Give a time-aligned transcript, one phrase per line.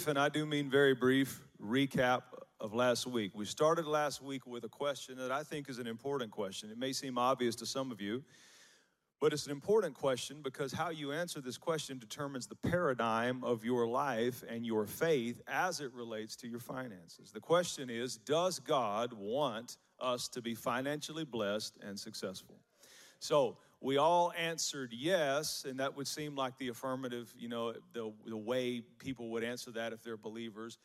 [0.00, 2.22] brief, and I do mean very brief, recap
[2.58, 3.32] of last week.
[3.34, 6.70] We started last week with a question that I think is an important question.
[6.70, 8.24] It may seem obvious to some of you,
[9.20, 13.62] but it's an important question because how you answer this question determines the paradigm of
[13.62, 17.30] your life and your faith as it relates to your finances.
[17.30, 22.56] The question is Does God want us to be financially blessed and successful?
[23.18, 28.12] So, we all answered yes, and that would seem like the affirmative, you know, the,
[28.26, 30.78] the way people would answer that if they're believers.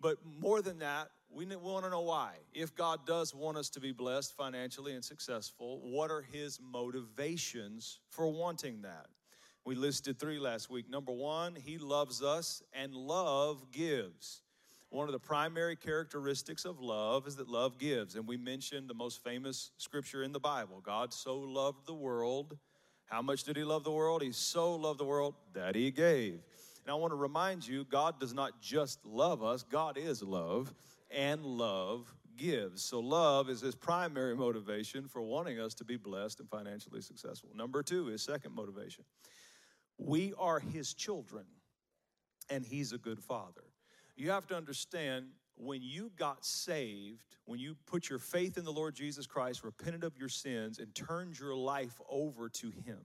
[0.00, 2.32] But more than that, we want to know why.
[2.54, 8.00] If God does want us to be blessed financially and successful, what are His motivations
[8.08, 9.06] for wanting that?
[9.66, 10.88] We listed three last week.
[10.88, 14.40] Number one, He loves us, and love gives.
[14.90, 18.14] One of the primary characteristics of love is that love gives.
[18.14, 22.56] And we mentioned the most famous scripture in the Bible God so loved the world.
[23.04, 24.22] How much did He love the world?
[24.22, 26.40] He so loved the world that He gave.
[26.84, 30.72] And I want to remind you God does not just love us, God is love,
[31.10, 32.82] and love gives.
[32.82, 37.50] So, love is His primary motivation for wanting us to be blessed and financially successful.
[37.54, 39.04] Number two, His second motivation
[39.98, 41.44] we are His children,
[42.48, 43.67] and He's a good Father
[44.18, 48.72] you have to understand when you got saved, when you put your faith in the
[48.72, 53.00] Lord Jesus Christ, repented of your sins, and turned your life over to Him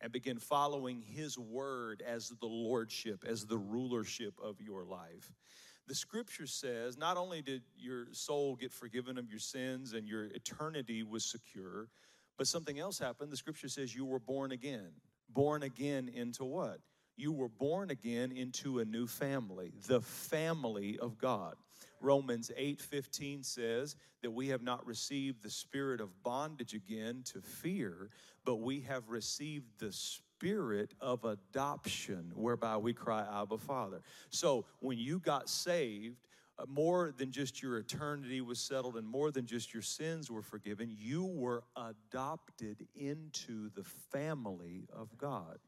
[0.00, 5.32] and begin following His word as the lordship, as the rulership of your life.
[5.86, 10.26] The scripture says not only did your soul get forgiven of your sins and your
[10.26, 11.88] eternity was secure,
[12.38, 13.30] but something else happened.
[13.30, 14.92] The scripture says you were born again.
[15.28, 16.80] Born again into what?
[17.20, 21.54] You were born again into a new family, the family of God.
[22.00, 28.10] Romans 8:15 says that we have not received the spirit of bondage again to fear,
[28.44, 34.00] but we have received the spirit of adoption whereby we cry abba father.
[34.30, 36.26] So, when you got saved,
[36.58, 40.42] uh, more than just your eternity was settled and more than just your sins were
[40.42, 45.58] forgiven, you were adopted into the family of God.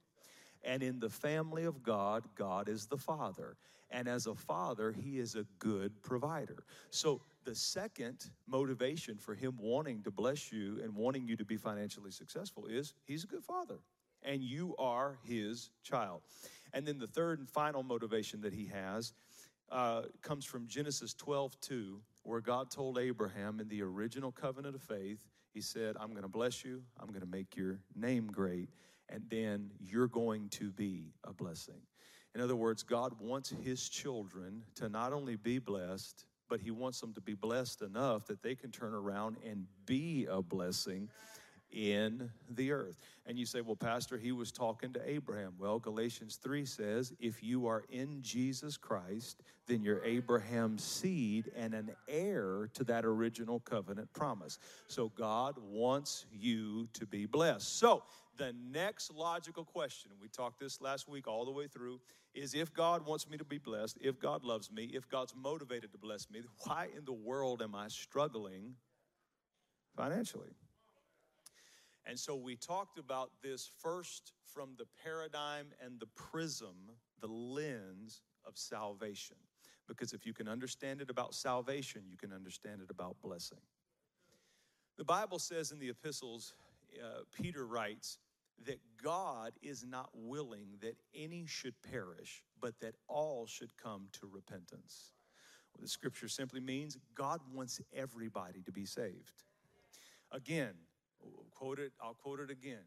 [0.65, 3.57] And in the family of God, God is the Father.
[3.91, 6.65] And as a father, he is a good provider.
[6.91, 11.59] So the second motivation for him wanting to bless you and wanting you to be
[11.59, 13.81] financially successful is he's a good father
[14.25, 16.23] and you are his child.
[16.73, 19.13] And then the third and final motivation that he has
[19.71, 24.83] uh, comes from Genesis 12 2, where God told Abraham in the original covenant of
[24.83, 28.69] faith, He said, I'm going to bless you, I'm going to make your name great,
[29.13, 31.81] and then you're going to be a blessing.
[32.35, 37.01] In other words, God wants His children to not only be blessed, but He wants
[37.01, 41.09] them to be blessed enough that they can turn around and be a blessing
[41.73, 42.99] in the earth.
[43.27, 45.55] And you say, well, Pastor, he was talking to Abraham.
[45.59, 51.75] Well, Galatians 3 says, if you are in Jesus Christ, then you're Abraham's seed and
[51.75, 54.59] an heir to that original covenant promise.
[54.89, 57.79] So God wants you to be blessed.
[57.79, 58.03] So
[58.37, 62.01] the next logical question, we talked this last week all the way through,
[62.35, 65.93] is if God wants me to be blessed, if God loves me, if God's motivated
[65.93, 68.75] to bless me, why in the world am I struggling
[69.97, 70.55] financially?
[72.07, 76.75] And so we talked about this first from the paradigm and the prism,
[77.21, 79.37] the lens of salvation.
[79.87, 83.59] Because if you can understand it about salvation, you can understand it about blessing.
[84.97, 86.55] The Bible says in the epistles,
[87.03, 88.19] uh, Peter writes
[88.67, 94.29] that God is not willing that any should perish, but that all should come to
[94.31, 95.13] repentance.
[95.75, 99.43] Well, the scripture simply means God wants everybody to be saved.
[100.31, 100.75] Again,
[101.51, 102.85] quote it, I'll quote it again.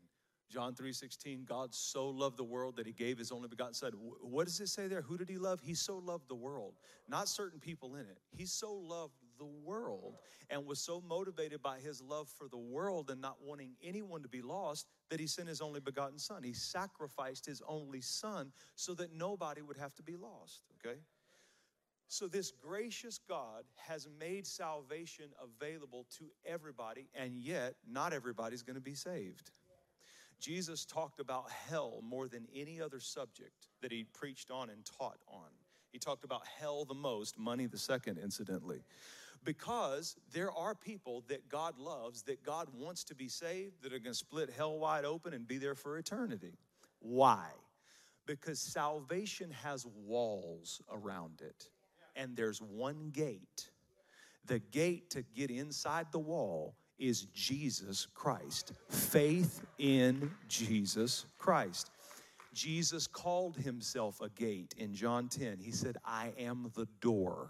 [0.49, 3.93] John 3:16, God so loved the world that he gave his only begotten son.
[3.93, 5.01] What does it say there?
[5.01, 5.59] Who did he love?
[5.59, 6.75] He so loved the world,
[7.07, 8.19] not certain people in it.
[8.31, 10.17] He so loved the world
[10.49, 14.29] and was so motivated by his love for the world and not wanting anyone to
[14.29, 16.43] be lost that he sent his only begotten son.
[16.43, 20.97] He sacrificed his only son so that nobody would have to be lost, okay?
[22.07, 28.75] So, this gracious God has made salvation available to everybody, and yet not everybody's going
[28.75, 29.51] to be saved.
[30.39, 35.17] Jesus talked about hell more than any other subject that he preached on and taught
[35.27, 35.49] on.
[35.91, 38.83] He talked about hell the most, money the second, incidentally.
[39.45, 43.99] Because there are people that God loves, that God wants to be saved, that are
[43.99, 46.57] going to split hell wide open and be there for eternity.
[46.99, 47.47] Why?
[48.25, 51.69] Because salvation has walls around it
[52.15, 53.69] and there's one gate.
[54.45, 58.73] The gate to get inside the wall is Jesus Christ.
[58.89, 61.91] Faith in Jesus Christ.
[62.53, 65.57] Jesus called himself a gate in John 10.
[65.59, 67.49] He said, I am the door.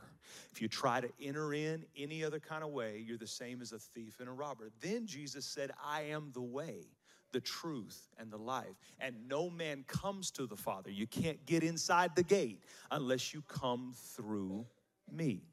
[0.51, 3.71] If you try to enter in any other kind of way, you're the same as
[3.71, 4.69] a thief and a robber.
[4.81, 6.87] Then Jesus said, I am the way,
[7.31, 8.79] the truth, and the life.
[8.99, 10.89] And no man comes to the Father.
[10.89, 14.65] You can't get inside the gate unless you come through
[15.11, 15.43] me.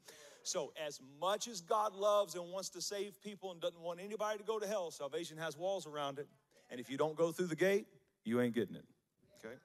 [0.45, 4.39] So, as much as God loves and wants to save people and doesn't want anybody
[4.39, 6.27] to go to hell, salvation has walls around it.
[6.69, 7.87] And if you don't go through the gate,
[8.25, 8.83] you ain't getting it.
[9.39, 9.55] Okay?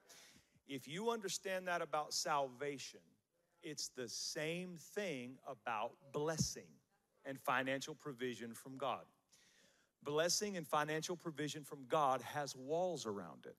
[0.69, 2.99] If you understand that about salvation,
[3.63, 6.67] it's the same thing about blessing
[7.25, 9.05] and financial provision from God.
[10.03, 13.55] Blessing and financial provision from God has walls around it.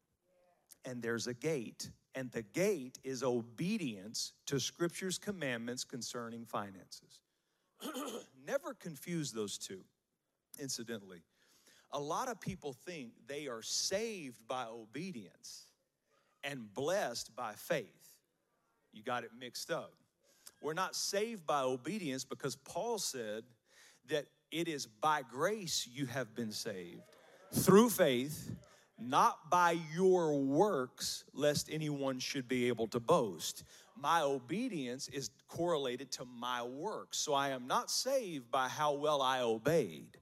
[0.85, 7.21] And there's a gate, and the gate is obedience to Scripture's commandments concerning finances.
[8.47, 9.85] Never confuse those two,
[10.59, 11.23] incidentally.
[11.93, 15.67] A lot of people think they are saved by obedience
[16.43, 18.10] and blessed by faith.
[18.93, 19.93] You got it mixed up.
[20.63, 23.45] We're not saved by obedience because Paul said
[24.09, 27.03] that it is by grace you have been saved
[27.53, 28.53] through faith,
[28.99, 33.65] not by your works, lest anyone should be able to boast.
[33.97, 37.19] My obedience is correlated to my works.
[37.19, 40.19] So I am not saved by how well I obeyed.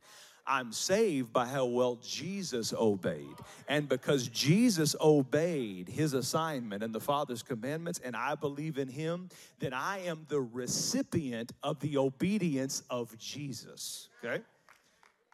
[0.48, 3.36] I'm saved by how well Jesus obeyed.
[3.68, 9.28] And because Jesus obeyed his assignment and the Father's commandments, and I believe in him,
[9.58, 14.08] then I am the recipient of the obedience of Jesus.
[14.24, 14.42] Okay?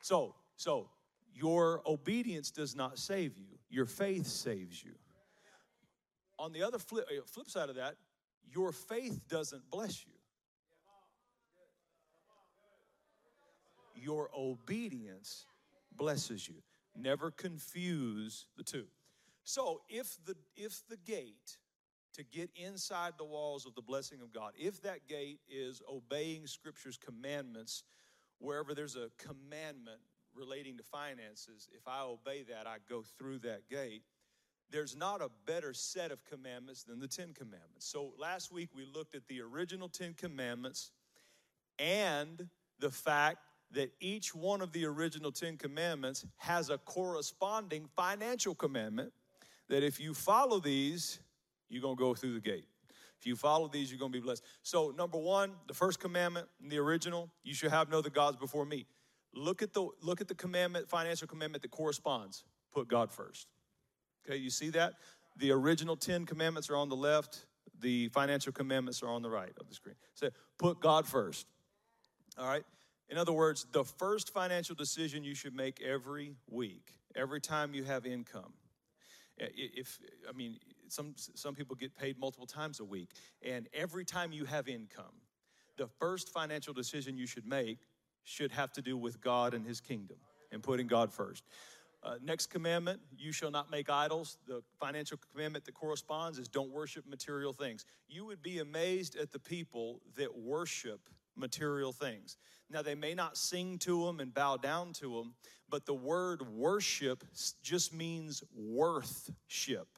[0.02, 0.88] So, so
[1.32, 4.92] your obedience does not save you, your faith saves you.
[6.38, 7.94] On the other flip, uh, flip side of that,
[8.52, 10.13] your faith doesn't bless you.
[14.04, 15.46] Your obedience
[15.96, 16.56] blesses you.
[16.96, 18.86] Never confuse the two.
[19.44, 21.58] So if the if the gate
[22.14, 26.46] to get inside the walls of the blessing of God, if that gate is obeying
[26.46, 27.82] scripture's commandments,
[28.38, 30.00] wherever there's a commandment
[30.34, 34.02] relating to finances, if I obey that, I go through that gate.
[34.70, 37.86] There's not a better set of commandments than the Ten Commandments.
[37.86, 40.90] So last week we looked at the original Ten Commandments
[41.78, 42.48] and
[42.78, 43.38] the fact
[43.74, 49.12] that each one of the original Ten Commandments has a corresponding financial commandment
[49.68, 51.20] that if you follow these,
[51.68, 52.66] you're going to go through the gate.
[53.18, 54.42] If you follow these, you're going to be blessed.
[54.62, 58.36] So, number one, the first commandment, in the original, you should have no other gods
[58.36, 58.86] before me.
[59.34, 62.44] Look at the look at the commandment, financial commandment that corresponds.
[62.72, 63.48] Put God first.
[64.26, 64.94] Okay, you see that?
[65.38, 67.46] The original Ten Commandments are on the left.
[67.80, 69.96] The financial commandments are on the right of the screen.
[70.14, 70.28] So,
[70.58, 71.46] put God first.
[72.38, 72.64] All right.
[73.08, 77.84] In other words, the first financial decision you should make every week, every time you
[77.84, 78.52] have income.
[79.36, 79.98] If
[80.28, 80.58] I mean,
[80.88, 83.10] some some people get paid multiple times a week,
[83.42, 85.20] and every time you have income,
[85.76, 87.78] the first financial decision you should make
[88.22, 90.18] should have to do with God and His kingdom
[90.52, 91.44] and putting God first.
[92.02, 94.36] Uh, next commandment, you shall not make idols.
[94.46, 97.86] The financial commandment that corresponds is don't worship material things.
[98.08, 101.00] You would be amazed at the people that worship
[101.36, 102.36] material things.
[102.70, 105.34] Now, they may not sing to them and bow down to them,
[105.68, 107.24] but the word worship
[107.62, 109.88] just means worthship.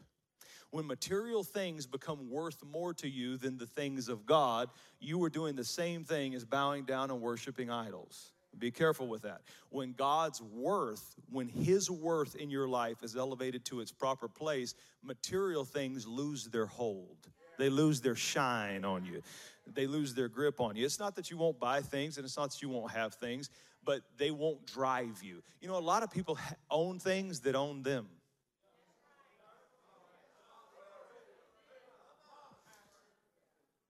[0.71, 4.69] When material things become worth more to you than the things of God,
[5.01, 8.33] you are doing the same thing as bowing down and worshiping idols.
[8.59, 9.43] Be careful with that.
[9.71, 14.75] When God's worth, when His worth in your life is elevated to its proper place,
[15.03, 17.29] material things lose their hold.
[17.59, 19.23] They lose their shine on you
[19.75, 20.85] they lose their grip on you.
[20.85, 23.51] It's not that you won't buy things and it's not that you won't have things,
[23.85, 25.43] but they won't drive you.
[25.61, 26.39] You know, a lot of people
[26.71, 28.07] own things that own them.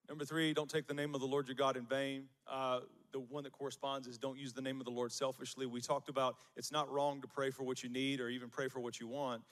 [0.08, 2.26] Number three, don't take the name of the Lord your God in vain.
[2.48, 2.80] Uh,
[3.12, 5.66] the one that corresponds is don't use the name of the Lord selfishly.
[5.66, 8.68] We talked about it's not wrong to pray for what you need or even pray
[8.68, 9.42] for what you want,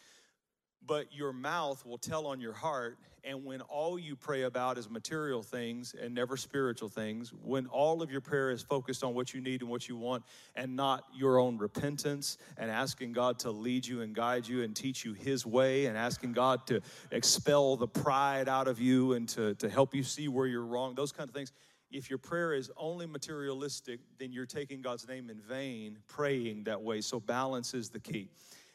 [0.87, 2.99] but your mouth will tell on your heart.
[3.27, 8.03] And when all you pray about is material things and never spiritual things, when all
[8.03, 10.25] of your prayer is focused on what you need and what you want
[10.55, 14.77] and not your own repentance and asking God to lead you and guide you and
[14.77, 19.27] teach you His way and asking God to expel the pride out of you and
[19.31, 21.51] to, to help you see where you're wrong, those kind of things.
[21.91, 26.83] If your prayer is only materialistic, then you're taking God's name in vain praying that
[26.83, 27.01] way.
[27.01, 28.29] So balance is the key.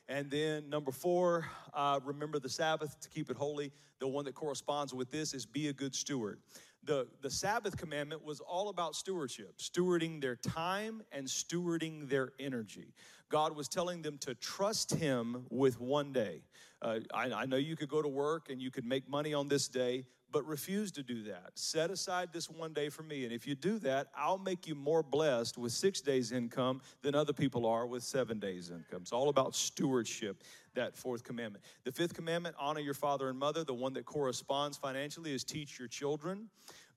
[0.10, 3.72] And then number four, uh, remember the Sabbath to keep it holy.
[4.00, 6.40] The one that corresponds with this is be a good steward.
[6.84, 12.94] The, the Sabbath commandment was all about stewardship, stewarding their time and stewarding their energy.
[13.30, 16.42] God was telling them to trust Him with one day.
[16.82, 19.48] Uh, I, I know you could go to work and you could make money on
[19.48, 21.52] this day, but refuse to do that.
[21.56, 23.24] Set aside this one day for me.
[23.24, 27.16] And if you do that, I'll make you more blessed with six days' income than
[27.16, 29.02] other people are with seven days' income.
[29.02, 30.44] It's all about stewardship,
[30.76, 31.64] that fourth commandment.
[31.84, 33.64] The fifth commandment honor your father and mother.
[33.64, 36.50] The one that corresponds financially is teach your children.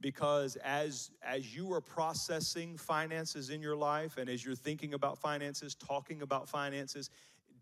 [0.03, 5.17] Because as, as you are processing finances in your life and as you're thinking about
[5.17, 7.09] finances, talking about finances,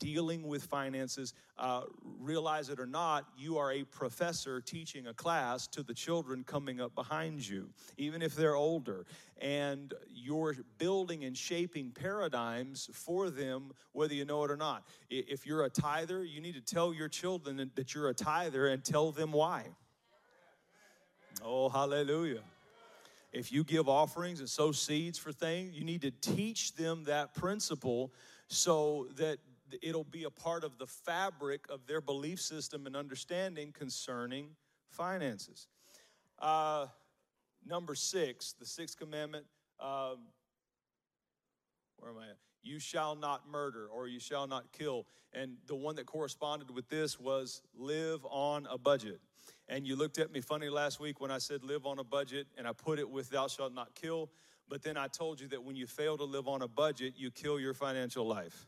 [0.00, 1.82] dealing with finances, uh,
[2.18, 6.80] realize it or not, you are a professor teaching a class to the children coming
[6.80, 7.68] up behind you,
[7.98, 9.04] even if they're older.
[9.40, 14.86] And you're building and shaping paradigms for them, whether you know it or not.
[15.10, 18.82] If you're a tither, you need to tell your children that you're a tither and
[18.82, 19.66] tell them why.
[21.42, 22.42] Oh, hallelujah.
[23.32, 27.34] If you give offerings and sow seeds for things, you need to teach them that
[27.34, 28.12] principle
[28.48, 29.38] so that
[29.82, 34.48] it'll be a part of the fabric of their belief system and understanding concerning
[34.90, 35.68] finances.
[36.40, 36.86] Uh,
[37.64, 39.46] number six, the sixth commandment.
[39.78, 40.18] Um,
[41.98, 42.36] where am I at?
[42.62, 45.06] You shall not murder or you shall not kill.
[45.32, 49.20] And the one that corresponded with this was live on a budget.
[49.70, 52.46] And you looked at me funny last week when I said live on a budget
[52.58, 54.28] and I put it with thou shalt not kill.
[54.68, 57.30] But then I told you that when you fail to live on a budget, you
[57.30, 58.66] kill your financial life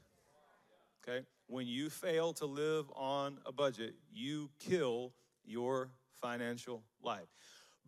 [1.02, 1.24] okay?
[1.46, 5.12] When you fail to live on a budget, you kill
[5.44, 5.90] your
[6.20, 7.28] financial life.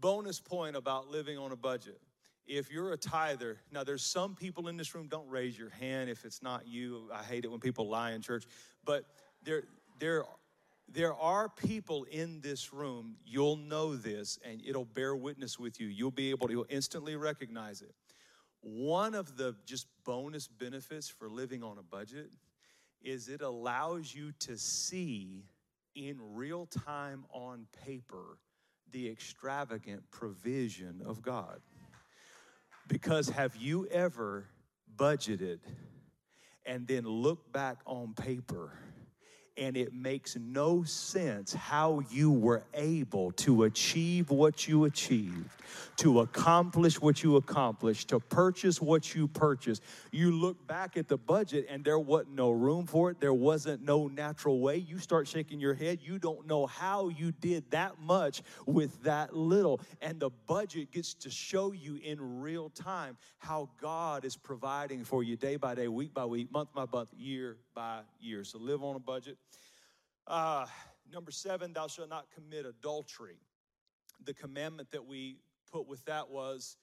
[0.01, 2.01] Bonus point about living on a budget.
[2.47, 6.11] If you're a tither, now there's some people in this room, don't raise your hand
[6.11, 7.09] if it's not you.
[7.13, 8.45] I hate it when people lie in church,
[8.85, 9.05] but
[9.43, 9.65] there,
[9.99, 10.25] there,
[10.89, 15.87] there are people in this room, you'll know this and it'll bear witness with you.
[15.89, 17.95] You'll be able to you'll instantly recognize it.
[18.61, 22.31] One of the just bonus benefits for living on a budget
[23.03, 25.45] is it allows you to see
[25.95, 28.39] in real time on paper
[28.91, 31.61] the extravagant provision of God.
[32.89, 34.47] Because have you ever
[34.97, 35.59] budgeted
[36.65, 38.79] and then look back on paper
[39.57, 45.51] and it makes no sense how you were able to achieve what you achieved,
[45.97, 49.83] to accomplish what you accomplished, to purchase what you purchased.
[50.11, 53.83] You look back at the budget and there wasn't no room for it, there wasn't
[53.83, 54.77] no natural way.
[54.77, 59.37] You start shaking your head, you don't know how you did that much with that
[59.37, 59.81] little.
[60.01, 65.23] And the budget gets to show you in real time how God is providing for
[65.23, 68.43] you day by day, week by week, month by month, year by year.
[68.43, 69.37] So live on a budget.
[70.27, 70.67] Uh,
[71.13, 73.39] number seven, thou shalt not commit adultery.
[74.25, 75.39] The commandment that we
[75.71, 76.77] put with that was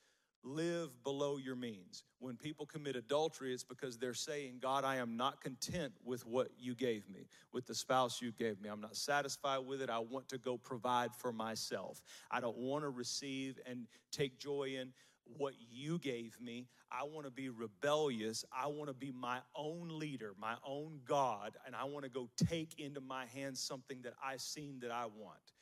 [0.44, 2.04] live below your means.
[2.20, 6.50] When people commit adultery, it's because they're saying, God, I am not content with what
[6.58, 8.70] you gave me, with the spouse you gave me.
[8.70, 9.90] I'm not satisfied with it.
[9.90, 12.02] I want to go provide for myself.
[12.30, 14.94] I don't want to receive and take joy in
[15.38, 16.68] what you gave me.
[16.92, 18.44] I want to be rebellious.
[18.52, 22.30] I want to be my own leader, my own God, and I want to go
[22.38, 25.54] take into my hands something that I've seen that I want.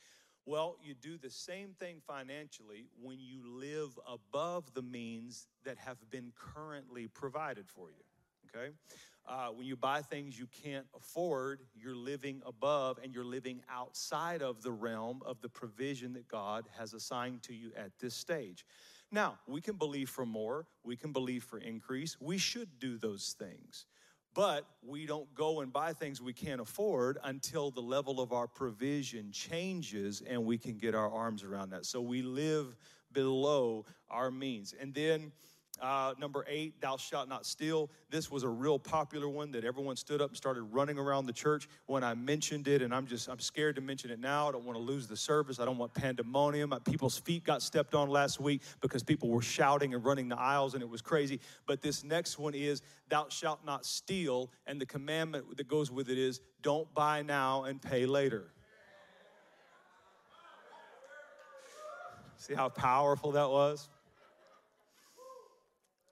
[0.46, 5.98] Well, you do the same thing financially when you live above the means that have
[6.10, 8.02] been currently provided for you.
[8.48, 8.72] Okay?
[9.28, 14.42] Uh, when you buy things you can't afford, you're living above and you're living outside
[14.42, 18.64] of the realm of the provision that God has assigned to you at this stage.
[19.12, 22.16] Now, we can believe for more, we can believe for increase.
[22.20, 23.86] We should do those things.
[24.32, 28.46] But we don't go and buy things we can't afford until the level of our
[28.46, 31.84] provision changes and we can get our arms around that.
[31.84, 32.76] So we live
[33.12, 34.72] below our means.
[34.80, 35.32] And then
[35.80, 37.90] uh, number eight, thou shalt not steal.
[38.10, 41.32] This was a real popular one that everyone stood up and started running around the
[41.32, 42.82] church when I mentioned it.
[42.82, 44.48] And I'm just, I'm scared to mention it now.
[44.48, 45.58] I don't want to lose the service.
[45.58, 46.74] I don't want pandemonium.
[46.84, 50.74] People's feet got stepped on last week because people were shouting and running the aisles
[50.74, 51.40] and it was crazy.
[51.66, 54.50] But this next one is, thou shalt not steal.
[54.66, 58.44] And the commandment that goes with it is, don't buy now and pay later.
[62.36, 63.88] See how powerful that was?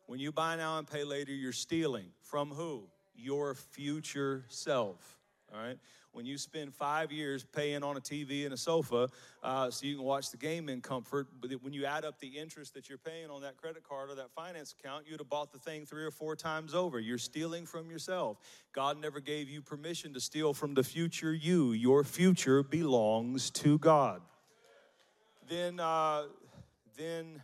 [0.09, 2.07] When you buy now and pay later, you're stealing.
[2.23, 2.85] From who?
[3.15, 5.19] Your future self.
[5.53, 5.77] All right?
[6.12, 9.11] When you spend five years paying on a TV and a sofa
[9.43, 12.29] uh, so you can watch the game in comfort, but when you add up the
[12.29, 15.53] interest that you're paying on that credit card or that finance account, you'd have bought
[15.53, 16.99] the thing three or four times over.
[16.99, 18.38] You're stealing from yourself.
[18.73, 21.73] God never gave you permission to steal from the future you.
[21.73, 24.23] Your future belongs to God.
[25.50, 26.23] Then, uh,
[26.97, 27.43] then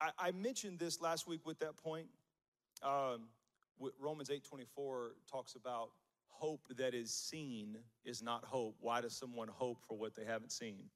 [0.00, 2.06] I, I mentioned this last week with that point.
[2.82, 3.28] Um,
[3.98, 5.90] Romans 8:24 talks about
[6.28, 8.76] hope that is seen is not hope.
[8.80, 10.90] Why does someone hope for what they haven't seen?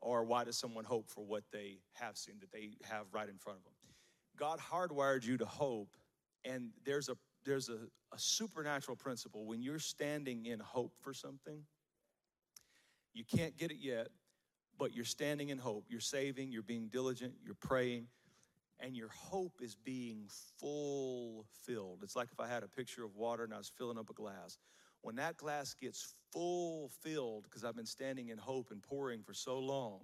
[0.00, 3.38] Or why does someone hope for what they have seen, that they have right in
[3.38, 3.72] front of them?
[4.36, 5.96] God hardwired you to hope,
[6.44, 7.78] and there's a there's a,
[8.12, 11.62] a supernatural principle when you're standing in hope for something.
[13.14, 14.08] You can't get it yet,
[14.78, 15.86] but you're standing in hope.
[15.88, 18.06] You're saving, you're being diligent, you're praying,
[18.80, 20.26] and your hope is being
[20.58, 22.00] fulfilled.
[22.02, 24.14] It's like if I had a picture of water and I was filling up a
[24.14, 24.58] glass.
[25.02, 29.32] When that glass gets full filled, because I've been standing in hope and pouring for
[29.32, 30.00] so long,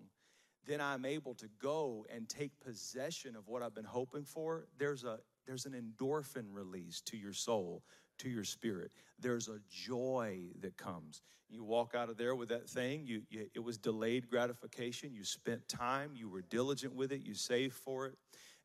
[0.66, 4.66] then I'm able to go and take possession of what I've been hoping for.
[4.78, 7.82] There's a there's an endorphin release to your soul,
[8.18, 8.92] to your spirit.
[9.18, 11.22] There's a joy that comes.
[11.50, 13.06] You walk out of there with that thing.
[13.06, 15.12] You, you, it was delayed gratification.
[15.12, 16.12] You spent time.
[16.14, 17.20] You were diligent with it.
[17.20, 18.14] You saved for it.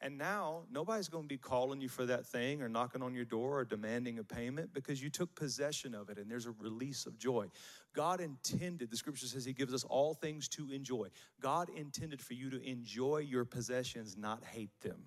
[0.02, 3.26] And now nobody's going to be calling you for that thing or knocking on your
[3.26, 7.06] door or demanding a payment because you took possession of it and there's a release
[7.06, 7.48] of joy.
[7.94, 11.08] God intended, the scripture says He gives us all things to enjoy.
[11.42, 15.04] God intended for you to enjoy your possessions, not hate them.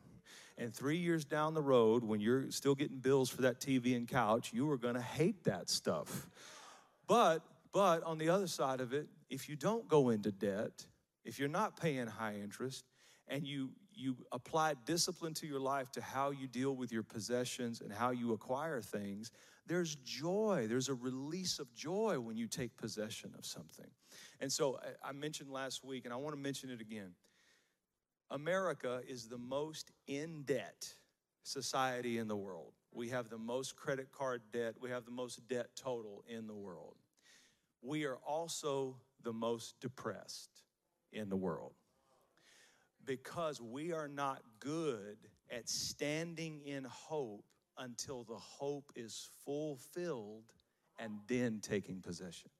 [0.58, 4.06] And three years down the road, when you're still getting bills for that TV and
[4.06, 6.28] couch, you are going to hate that stuff.
[7.06, 10.86] But, but on the other side of it, if you don't go into debt,
[11.24, 12.84] if you're not paying high interest,
[13.28, 17.80] and you you apply discipline to your life to how you deal with your possessions
[17.80, 19.30] and how you acquire things,
[19.66, 20.66] there's joy.
[20.68, 23.90] There's a release of joy when you take possession of something.
[24.40, 27.12] And so I mentioned last week, and I want to mention it again.
[28.30, 30.94] America is the most in debt
[31.42, 32.72] society in the world.
[32.92, 36.54] We have the most credit card debt, we have the most debt total in the
[36.54, 36.96] world.
[37.82, 40.50] We are also the most depressed
[41.12, 41.74] in the world
[43.04, 45.16] because we are not good
[45.50, 47.44] at standing in hope
[47.78, 50.44] until the hope is fulfilled
[50.98, 52.50] and then taking possession.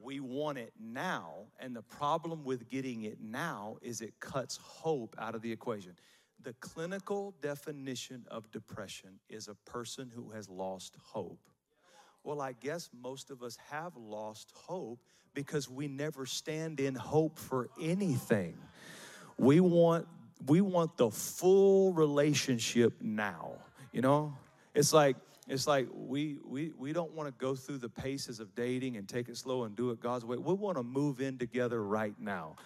[0.00, 5.14] We want it now, and the problem with getting it now is it cuts hope
[5.18, 5.92] out of the equation.
[6.42, 11.50] The clinical definition of depression is a person who has lost hope.
[12.24, 14.98] Well, I guess most of us have lost hope
[15.34, 18.56] because we never stand in hope for anything.
[19.38, 20.06] We want
[20.46, 23.52] we want the full relationship now.
[23.92, 24.34] You know?
[24.74, 25.16] It's like
[25.48, 29.08] it's like we we we don't want to go through the paces of dating and
[29.08, 30.36] take it slow and do it God's way.
[30.36, 32.56] We want to move in together right now.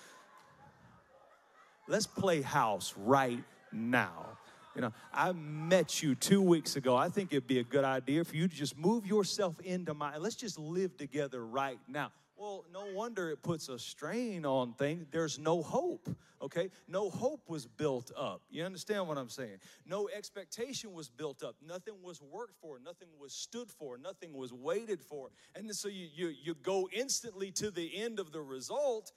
[1.88, 4.26] Let's play house right now.
[4.74, 6.94] You know, I met you two weeks ago.
[6.94, 10.18] I think it'd be a good idea for you to just move yourself into my.
[10.18, 12.12] Let's just live together right now.
[12.36, 15.06] Well, no wonder it puts a strain on things.
[15.10, 16.08] There's no hope,
[16.42, 16.70] okay?
[16.86, 18.42] No hope was built up.
[18.50, 19.56] You understand what I'm saying?
[19.86, 21.56] No expectation was built up.
[21.66, 22.78] Nothing was worked for.
[22.78, 23.96] Nothing was stood for.
[23.96, 25.30] Nothing was waited for.
[25.54, 29.12] And so you, you, you go instantly to the end of the result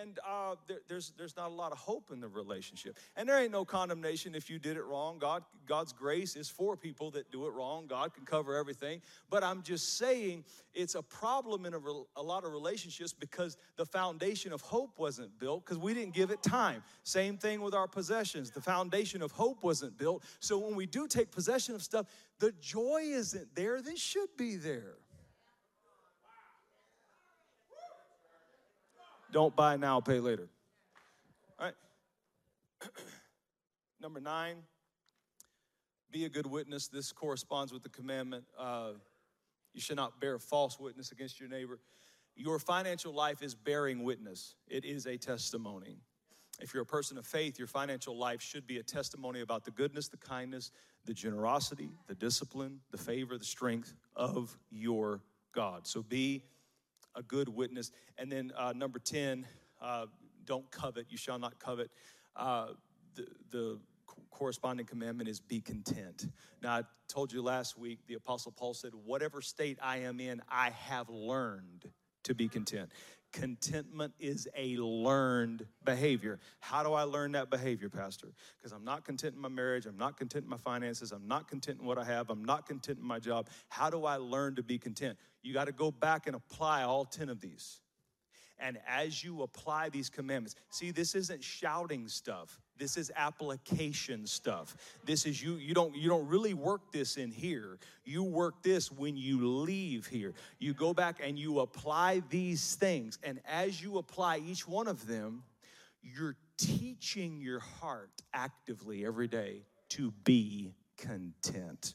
[0.00, 2.98] and uh, there, there's there's not a lot of hope in the relationship.
[3.16, 5.18] And there ain't no condemnation if you did it wrong.
[5.18, 7.86] God God's grace is for people that do it wrong.
[7.86, 9.00] God can cover everything.
[9.30, 11.80] But I'm just saying it's a problem in a,
[12.16, 16.30] a lot of relationships because the foundation of hope wasn't built because we didn't give
[16.30, 16.82] it time.
[17.04, 18.50] Same thing with our possessions.
[18.50, 20.24] The foundation of hope wasn't built.
[20.40, 22.06] So when we do take possession of stuff,
[22.38, 23.80] the joy isn't there.
[23.80, 24.96] This should be there.
[29.32, 30.48] Don't buy now, pay later.
[31.58, 31.74] All right.
[34.00, 34.56] Number nine,
[36.10, 36.88] be a good witness.
[36.88, 38.44] This corresponds with the commandment.
[38.58, 38.92] Uh,
[39.72, 41.80] you should not bear false witness against your neighbor.
[42.36, 45.96] Your financial life is bearing witness, it is a testimony.
[46.60, 49.70] If you're a person of faith, your financial life should be a testimony about the
[49.70, 50.70] goodness, the kindness,
[51.06, 55.22] the generosity, the discipline, the favor, the strength of your
[55.54, 55.86] God.
[55.86, 56.44] So be
[57.14, 57.90] a good witness.
[58.18, 59.46] And then uh, number 10,
[59.80, 60.06] uh,
[60.44, 61.90] don't covet, you shall not covet.
[62.36, 62.68] Uh,
[63.14, 63.78] the, the
[64.30, 66.26] corresponding commandment is be content.
[66.62, 70.42] Now, I told you last week, the Apostle Paul said, Whatever state I am in,
[70.48, 71.88] I have learned
[72.24, 72.90] to be content.
[73.32, 76.38] Contentment is a learned behavior.
[76.60, 78.28] How do I learn that behavior, Pastor?
[78.58, 81.48] Because I'm not content in my marriage, I'm not content in my finances, I'm not
[81.48, 83.48] content in what I have, I'm not content in my job.
[83.68, 85.16] How do I learn to be content?
[85.42, 87.80] You got to go back and apply all 10 of these.
[88.58, 92.60] And as you apply these commandments, see, this isn't shouting stuff.
[92.82, 94.76] This is application stuff.
[95.04, 97.78] This is you you don't you don't really work this in here.
[98.04, 100.34] You work this when you leave here.
[100.58, 105.06] You go back and you apply these things and as you apply each one of
[105.06, 105.44] them,
[106.02, 111.94] you're teaching your heart actively every day to be content.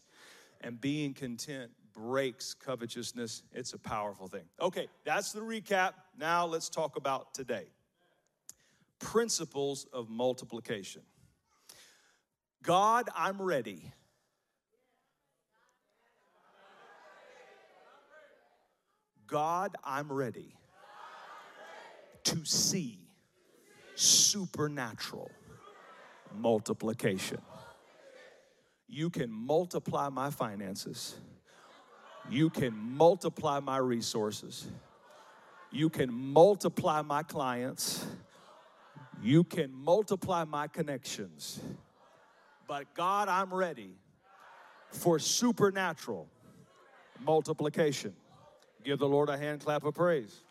[0.61, 3.43] And being content breaks covetousness.
[3.51, 4.45] It's a powerful thing.
[4.61, 5.95] Okay, that's the recap.
[6.17, 7.65] Now let's talk about today
[8.99, 11.01] principles of multiplication.
[12.63, 13.91] God, I'm ready.
[19.27, 20.55] God, I'm ready
[22.23, 23.07] to see
[23.95, 25.29] supernatural
[26.35, 27.39] multiplication.
[28.87, 31.15] You can multiply my finances.
[32.29, 34.67] You can multiply my resources.
[35.71, 38.05] You can multiply my clients.
[39.21, 41.59] You can multiply my connections.
[42.67, 43.91] But God, I'm ready
[44.91, 46.27] for supernatural
[47.23, 48.13] multiplication.
[48.83, 50.43] Give the Lord a hand clap of praise.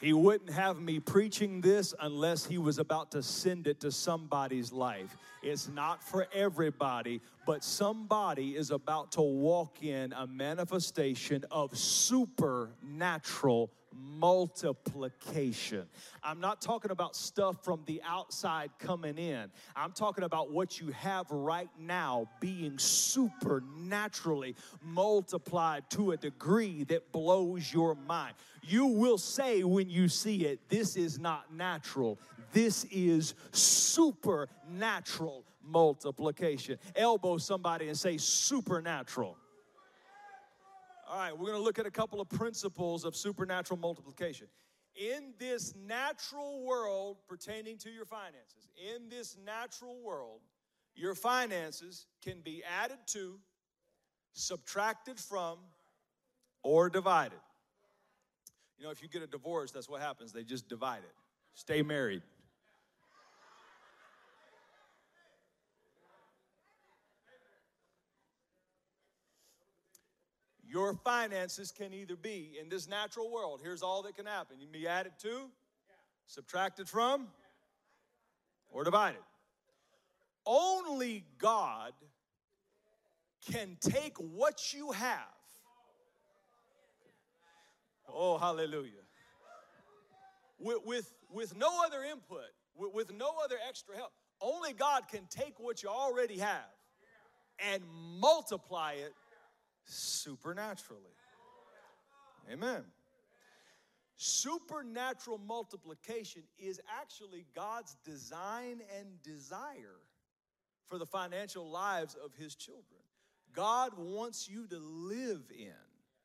[0.00, 4.72] He wouldn't have me preaching this unless he was about to send it to somebody's
[4.72, 5.16] life.
[5.44, 13.70] It's not for everybody, but somebody is about to walk in a manifestation of supernatural
[13.94, 15.86] multiplication.
[16.22, 19.50] I'm not talking about stuff from the outside coming in.
[19.74, 27.12] I'm talking about what you have right now being supernaturally multiplied to a degree that
[27.12, 28.34] blows your mind.
[28.62, 32.18] You will say when you see it, this is not natural.
[32.52, 36.78] This is supernatural multiplication.
[36.94, 39.36] Elbow somebody and say supernatural.
[41.12, 44.46] All right, we're going to look at a couple of principles of supernatural multiplication.
[44.96, 50.40] In this natural world pertaining to your finances, in this natural world,
[50.94, 53.38] your finances can be added to,
[54.32, 55.58] subtracted from,
[56.62, 57.40] or divided.
[58.78, 60.32] You know, if you get a divorce, that's what happens.
[60.32, 61.14] They just divide it.
[61.52, 62.22] Stay married.
[70.72, 74.58] Your finances can either be in this natural world, here's all that can happen.
[74.58, 75.50] You can be added to,
[76.26, 77.28] subtracted from,
[78.70, 79.20] or divided.
[80.46, 81.92] Only God
[83.50, 85.18] can take what you have.
[88.08, 88.92] Oh, hallelujah.
[90.58, 95.26] With, with, with no other input, with, with no other extra help, only God can
[95.28, 96.70] take what you already have
[97.58, 97.82] and
[98.18, 99.12] multiply it
[99.84, 101.02] supernaturally.
[102.50, 102.82] Amen.
[104.16, 110.00] Supernatural multiplication is actually God's design and desire
[110.88, 113.00] for the financial lives of His children.
[113.52, 115.72] God wants you to live in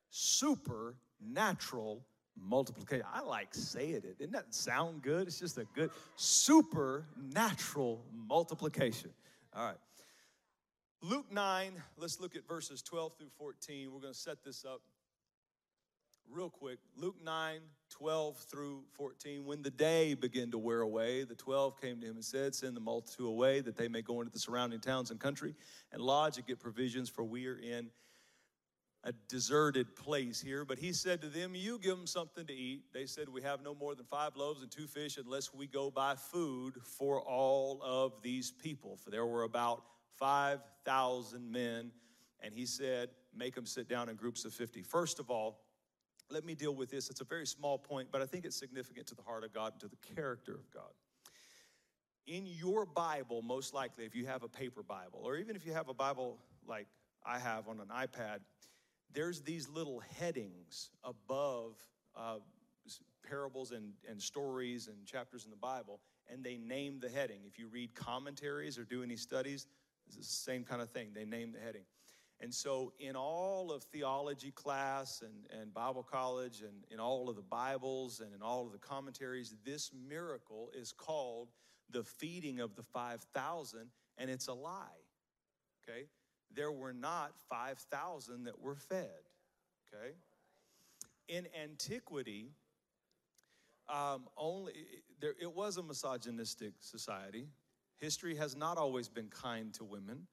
[0.09, 2.05] supernatural
[2.39, 3.05] multiplication.
[3.11, 4.19] I like saying it.
[4.19, 5.27] Doesn't that sound good?
[5.27, 9.11] It's just a good supernatural multiplication.
[9.55, 9.77] All right.
[11.01, 13.91] Luke 9, let's look at verses 12 through 14.
[13.93, 14.81] We're going to set this up
[16.27, 16.79] real quick.
[16.95, 17.59] Luke 9,
[17.91, 19.45] 12 through 14.
[19.45, 22.75] When the day began to wear away, the 12 came to him and said, Send
[22.75, 25.53] the multitude away that they may go into the surrounding towns and country
[25.91, 27.91] and lodge and get provisions, for we are in
[29.03, 30.65] a deserted place here.
[30.65, 32.85] But he said to them, You give them something to eat.
[32.91, 35.91] They said, We have no more than five loaves and two fish unless we go
[35.91, 38.97] buy food for all of these people.
[38.97, 39.83] For there were about
[40.17, 41.91] 5,000 men.
[42.41, 44.81] And he said, make them sit down in groups of 50.
[44.83, 45.59] First of all,
[46.29, 47.09] let me deal with this.
[47.09, 49.73] It's a very small point, but I think it's significant to the heart of God
[49.73, 50.91] and to the character of God.
[52.25, 55.71] In your Bible, most likely, if you have a paper Bible, or even if you
[55.71, 56.87] have a Bible like
[57.25, 58.39] I have on an iPad,
[59.13, 61.77] there's these little headings above
[62.17, 62.39] uh,
[63.27, 67.39] parables and, and stories and chapters in the Bible, and they name the heading.
[67.45, 69.65] If you read commentaries or do any studies,
[70.07, 71.09] it's the same kind of thing.
[71.13, 71.83] They name the heading.
[72.39, 77.35] And so, in all of theology class and, and Bible college, and in all of
[77.35, 81.49] the Bibles and in all of the commentaries, this miracle is called
[81.89, 83.89] the feeding of the 5,000,
[84.19, 84.85] and it's a lie.
[85.83, 86.05] Okay?
[86.53, 89.09] There were not 5,000 that were fed.
[89.91, 90.13] Okay?
[91.27, 92.51] In antiquity,
[93.89, 94.73] um, only
[95.19, 97.47] there, it was a misogynistic society.
[97.99, 100.27] History has not always been kind to women.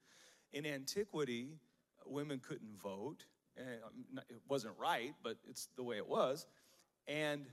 [0.53, 1.49] In antiquity,
[2.05, 3.25] women couldn't vote.
[3.59, 6.45] Um, it wasn't right, but it's the way it was.
[7.07, 7.45] And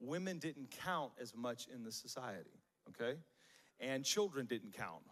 [0.00, 3.18] women didn't count as much in the society, okay?
[3.80, 5.02] And children didn't count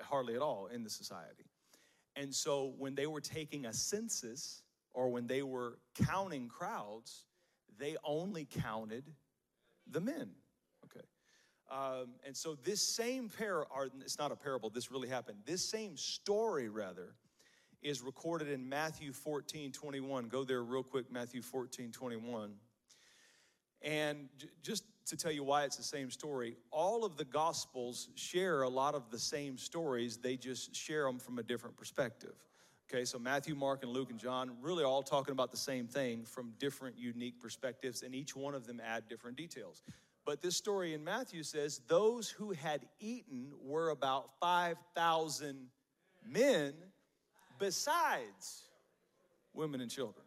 [0.00, 1.44] hardly at all in the society.
[2.16, 7.24] And so when they were taking a census or when they were counting crowds,
[7.78, 9.04] they only counted
[9.90, 10.30] the men.
[11.72, 15.38] Um, and so this same pair, or it's not a parable, this really happened.
[15.46, 17.14] This same story, rather,
[17.82, 20.28] is recorded in Matthew 14 21.
[20.28, 22.52] Go there real quick, Matthew 14 21.
[23.80, 28.10] And j- just to tell you why it's the same story, all of the Gospels
[28.14, 32.34] share a lot of the same stories, they just share them from a different perspective.
[32.92, 36.24] Okay, so Matthew, Mark, and Luke and John really all talking about the same thing
[36.24, 39.80] from different unique perspectives, and each one of them add different details.
[40.24, 45.66] But this story in Matthew says those who had eaten were about 5,000
[46.24, 46.74] men
[47.58, 48.68] besides
[49.52, 50.24] women and children.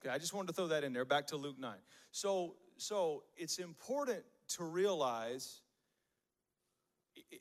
[0.00, 1.04] Okay, I just wanted to throw that in there.
[1.04, 1.74] Back to Luke 9.
[2.12, 4.22] So, so it's important
[4.56, 5.60] to realize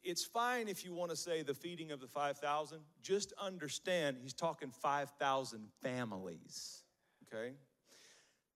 [0.04, 2.80] it's fine if you want to say the feeding of the 5,000.
[3.02, 6.84] Just understand he's talking 5,000 families.
[7.28, 7.54] Okay?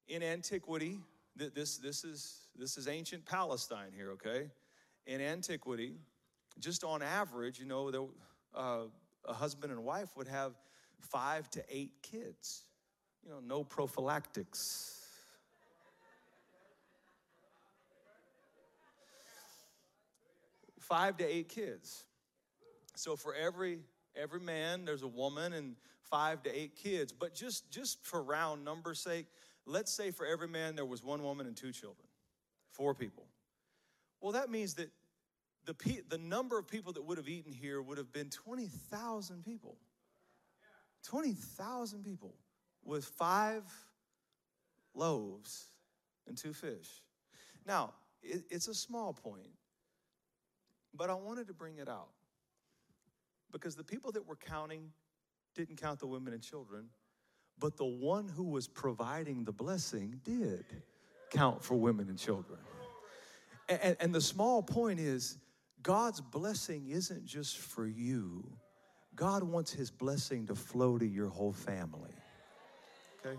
[0.07, 0.99] In antiquity,
[1.35, 4.49] this, this, is, this is ancient Palestine here, okay?
[5.07, 5.95] In antiquity,
[6.59, 8.01] just on average, you know, there,
[8.53, 8.83] uh,
[9.25, 10.53] a husband and wife would have
[10.99, 12.63] five to eight kids.
[13.23, 14.95] You know, no prophylactics.
[20.79, 22.03] Five to eight kids.
[22.95, 23.79] So for every
[24.15, 25.75] every man, there's a woman and
[26.09, 27.13] five to eight kids.
[27.13, 29.27] But just just for round numbers' sake,
[29.65, 32.08] let's say for every man there was one woman and two children,
[32.79, 33.25] four people.
[34.21, 34.89] Well, that means that
[35.65, 35.75] the,
[36.07, 39.75] the number of people that would have eaten here would have been 20,000 people.
[41.03, 42.33] 20,000 people
[42.85, 43.63] with five
[44.95, 45.67] loaves
[46.25, 47.01] and two fish.
[47.65, 49.51] Now, it, it's a small point,
[50.93, 52.09] but I wanted to bring it out
[53.51, 54.89] because the people that were counting
[55.53, 56.85] didn't count the women and children,
[57.57, 60.63] but the one who was providing the blessing did
[61.31, 62.59] count for women and children.
[63.67, 65.37] And, and, the small point is
[65.83, 68.51] God's blessing isn't just for you,
[69.15, 72.15] God wants His blessing to flow to your whole family.
[73.23, 73.37] Okay?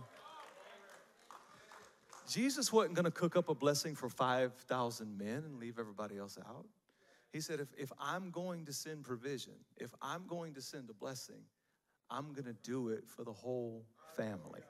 [2.29, 6.39] Jesus wasn't going to cook up a blessing for 5,000 men and leave everybody else
[6.49, 6.67] out.
[7.33, 10.95] He said, if, if I'm going to send provision, if I'm going to send a
[10.95, 11.43] blessing,
[12.09, 13.85] I'm going to do it for the whole
[14.17, 14.61] family.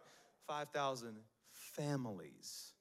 [0.47, 1.17] 5,000
[1.53, 2.73] families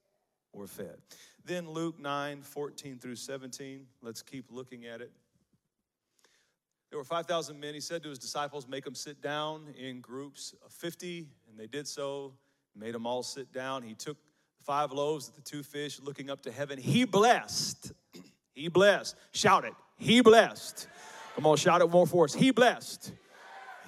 [0.60, 0.98] were fed.
[1.46, 3.86] Then Luke 9, 14 through 17.
[4.02, 5.12] Let's keep looking at it.
[6.90, 7.74] There were 5,000 men.
[7.74, 11.28] He said to his disciples, Make them sit down in groups of 50.
[11.50, 12.34] And they did so,
[12.76, 13.84] made them all sit down.
[13.84, 14.18] He took
[14.64, 16.78] five loaves and the two fish, looking up to heaven.
[16.78, 17.94] He blessed.
[18.54, 19.16] he blessed.
[19.32, 19.74] Shout it.
[19.98, 20.88] He blessed.
[21.36, 22.34] Come on, shout it more for us.
[22.34, 23.14] He blessed.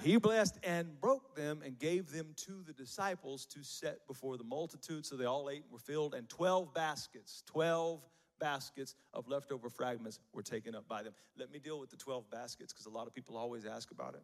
[0.02, 4.42] He blessed and broke them and gave them to the disciples to set before the
[4.42, 5.06] multitude.
[5.06, 8.00] So they all ate and were filled, and 12 baskets, 12
[8.40, 11.14] baskets of leftover fragments were taken up by them.
[11.38, 14.14] Let me deal with the 12 baskets because a lot of people always ask about
[14.14, 14.22] it.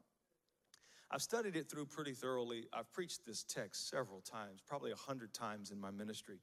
[1.13, 2.67] I've studied it through pretty thoroughly.
[2.73, 6.41] I've preached this text several times, probably a hundred times in my ministry.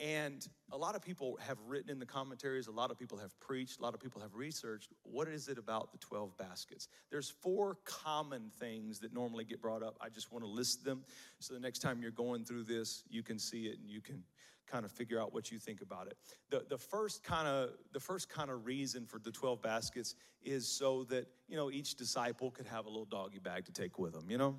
[0.00, 3.38] And a lot of people have written in the commentaries, a lot of people have
[3.38, 6.88] preached, a lot of people have researched what is it about the 12 baskets?
[7.10, 9.98] There's four common things that normally get brought up.
[10.00, 11.04] I just want to list them
[11.38, 14.22] so the next time you're going through this, you can see it and you can
[14.66, 16.16] kind of figure out what you think about it.
[16.48, 20.66] The, the first kind of the first kind of reason for the 12 baskets is
[20.66, 24.14] so that, you know, each disciple could have a little doggy bag to take with
[24.14, 24.58] them, you know?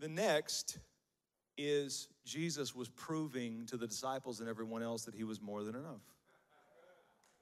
[0.00, 0.78] The next
[1.58, 5.74] is Jesus was proving to the disciples and everyone else that he was more than
[5.74, 6.00] enough.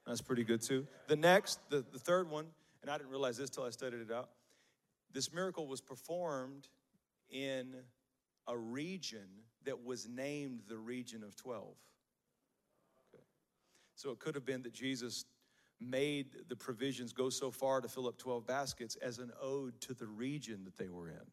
[0.07, 0.87] That's pretty good too.
[1.09, 2.47] The next, the, the third one,
[2.83, 4.31] and I didn't realize this till I studied it out.
[5.13, 6.69] This miracle was performed
[7.31, 7.75] in
[8.49, 9.27] a region
[9.65, 11.65] that was named the region of 12.
[11.65, 13.23] Okay.
[13.97, 15.25] So it could have been that Jesus
[15.81, 19.95] made the provisions go so far to fill up 12 baskets as an ode to
[19.95, 21.27] the region that they were in.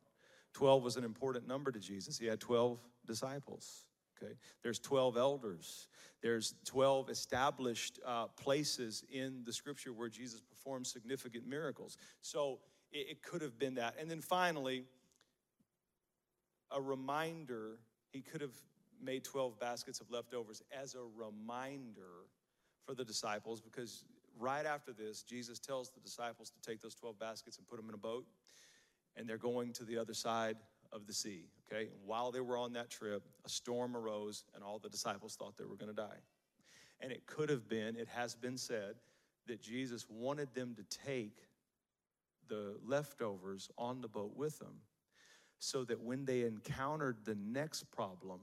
[0.54, 2.18] 12 was an important number to Jesus.
[2.18, 3.86] He had 12 disciples.
[4.22, 5.88] Okay, there's 12 elders.
[6.22, 11.98] There's 12 established uh, places in the scripture where Jesus performed significant miracles.
[12.22, 12.60] So
[12.92, 13.96] it, it could have been that.
[14.00, 14.86] And then finally,
[16.72, 17.80] a reminder.
[18.12, 18.56] He could have
[19.02, 22.28] made 12 baskets of leftovers as a reminder
[22.86, 24.06] for the disciples because
[24.40, 27.90] right after this, Jesus tells the disciples to take those 12 baskets and put them
[27.90, 28.26] in a boat
[29.16, 30.58] and they're going to the other side
[30.92, 31.46] of the sea.
[31.72, 31.84] Okay?
[31.84, 35.58] And while they were on that trip, a storm arose, and all the disciples thought
[35.58, 36.20] they were going to die.
[37.02, 38.96] And it could have been, it has been said,
[39.48, 41.38] that Jesus wanted them to take
[42.48, 44.76] the leftovers on the boat with them
[45.60, 48.40] so that when they encountered the next problem,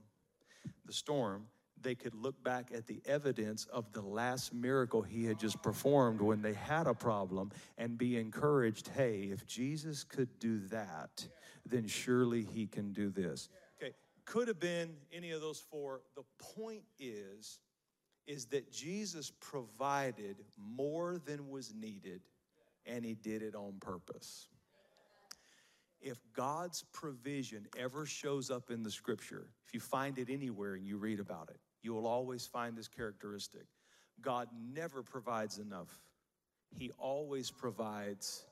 [0.86, 1.46] the storm,
[1.82, 6.20] they could look back at the evidence of the last miracle he had just performed
[6.20, 11.26] when they had a problem and be encouraged hey, if Jesus could do that,
[11.66, 13.48] then surely he can do this.
[13.82, 16.02] Okay, could have been any of those four.
[16.16, 17.60] The point is,
[18.26, 22.20] is that Jesus provided more than was needed
[22.86, 24.48] and he did it on purpose.
[26.00, 30.86] If God's provision ever shows up in the scripture, if you find it anywhere and
[30.86, 33.66] you read about it, you will always find this characteristic.
[34.20, 36.00] God never provides enough,
[36.74, 38.44] He always provides.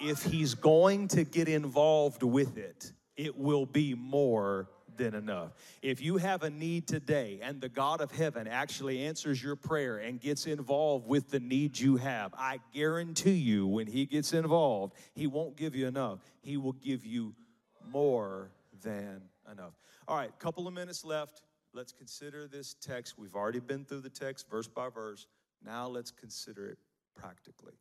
[0.00, 5.52] If He's going to get involved with it, it will be more than enough.
[5.82, 9.98] If you have a need today and the God of heaven actually answers your prayer
[9.98, 14.94] and gets involved with the need you have, I guarantee you when He gets involved,
[15.14, 16.18] He won't give you enough.
[16.42, 17.34] He will give you
[17.90, 18.50] more
[18.82, 19.74] than enough.
[20.08, 21.42] All right, couple of minutes left.
[21.72, 23.18] Let's consider this text.
[23.18, 25.26] We've already been through the text verse by verse.
[25.64, 26.78] Now let's consider it
[27.16, 27.74] practically.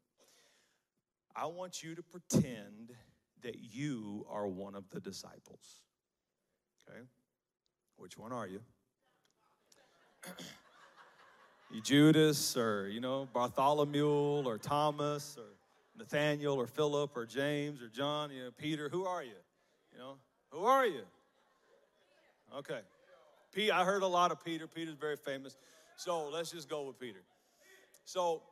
[1.36, 2.93] I want you to pretend
[3.41, 5.82] that you are one of the disciples.
[6.89, 7.02] Okay?
[7.97, 8.62] Which one are you?
[11.71, 15.54] you Judas or, you know, Bartholomew or Thomas or
[15.97, 18.89] Nathaniel or Philip or James or John, you know, Peter.
[18.89, 19.36] Who are you?
[19.91, 20.13] You know,
[20.49, 21.04] who are you?
[22.56, 22.82] Okay.
[23.52, 24.68] Pete, I heard a lot of Peter.
[24.68, 25.58] Peter's very famous.
[25.96, 27.22] So let's just go with Peter.
[28.06, 28.44] So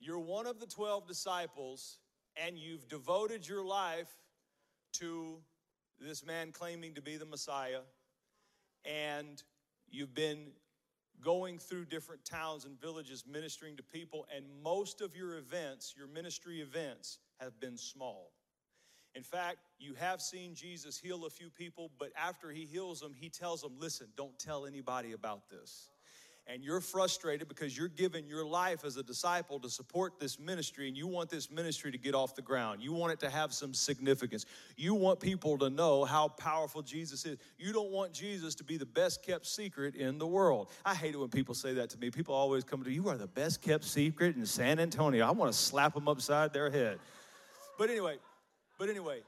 [0.00, 1.98] you're one of the 12 disciples,
[2.36, 4.10] and you've devoted your life
[4.94, 5.36] to
[6.00, 7.80] this man claiming to be the Messiah,
[8.84, 9.42] and
[9.88, 10.48] you've been
[11.22, 16.08] going through different towns and villages ministering to people, and most of your events, your
[16.08, 18.33] ministry events, have been small.
[19.14, 23.14] In fact, you have seen Jesus heal a few people, but after he heals them,
[23.14, 25.88] he tells them, Listen, don't tell anybody about this
[26.46, 30.88] and you're frustrated because you're giving your life as a disciple to support this ministry
[30.88, 32.82] and you want this ministry to get off the ground.
[32.82, 34.44] You want it to have some significance.
[34.76, 37.38] You want people to know how powerful Jesus is.
[37.58, 40.68] You don't want Jesus to be the best kept secret in the world.
[40.84, 42.10] I hate it when people say that to me.
[42.10, 45.26] People always come to you are the best kept secret in San Antonio.
[45.26, 46.98] I want to slap them upside their head.
[47.78, 48.18] But anyway,
[48.78, 49.20] but anyway,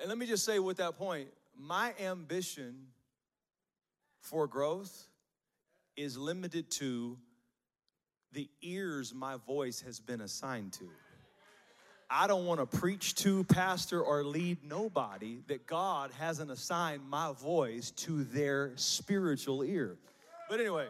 [0.00, 2.86] And let me just say with that point, my ambition
[4.20, 5.08] for growth
[5.96, 7.18] is limited to
[8.32, 10.84] the ears my voice has been assigned to.
[12.10, 17.32] I don't want to preach to, pastor, or lead nobody that God hasn't assigned my
[17.32, 19.96] voice to their spiritual ear.
[20.48, 20.86] But anyway,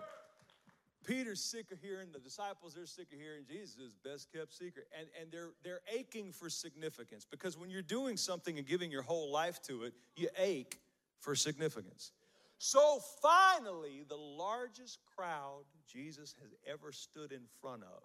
[1.09, 4.89] Peter's sick of hearing, the disciples are sick of hearing Jesus' best kept secret.
[4.97, 9.01] And, and they're, they're aching for significance because when you're doing something and giving your
[9.01, 10.79] whole life to it, you ache
[11.19, 12.13] for significance.
[12.59, 18.03] So finally, the largest crowd Jesus has ever stood in front of,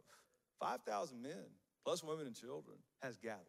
[0.61, 1.43] 5,000 men,
[1.83, 3.41] plus women and children, has gathered.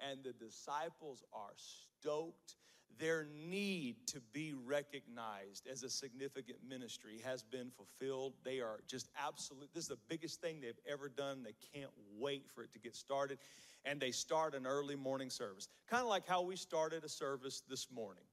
[0.00, 1.52] And the disciples are
[2.00, 2.56] stoked
[2.98, 8.34] their need to be recognized as a significant ministry has been fulfilled.
[8.44, 9.68] They are just absolute.
[9.74, 11.42] This is the biggest thing they've ever done.
[11.42, 13.38] They can't wait for it to get started.
[13.84, 17.62] And they start an early morning service, kind of like how we started a service
[17.68, 18.24] this morning.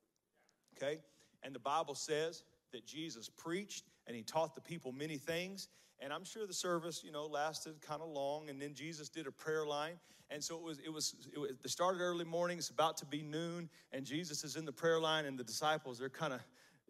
[0.78, 1.00] Okay?
[1.44, 5.68] And the Bible says that Jesus preached and he taught the people many things.
[6.02, 8.50] And I'm sure the service, you know, lasted kind of long.
[8.50, 9.94] And then Jesus did a prayer line.
[10.32, 12.58] And so it was, it was, it was, they started early morning.
[12.58, 13.70] It's about to be noon.
[13.92, 15.26] And Jesus is in the prayer line.
[15.26, 16.42] And the disciples, they're kind of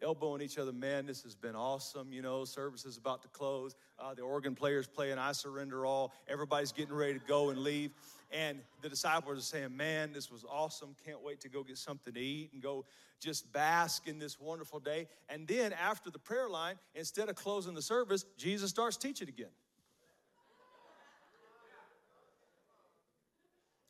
[0.02, 0.72] elbowing each other.
[0.72, 2.12] Man, this has been awesome.
[2.12, 3.74] You know, service is about to close.
[3.98, 6.12] Uh, the organ player's playing I Surrender All.
[6.28, 7.92] Everybody's getting ready to go and leave.
[8.30, 10.96] And the disciples are saying, Man, this was awesome.
[11.04, 12.84] Can't wait to go get something to eat and go
[13.20, 15.06] just bask in this wonderful day.
[15.28, 19.50] And then after the prayer line, instead of closing the service, Jesus starts teaching again.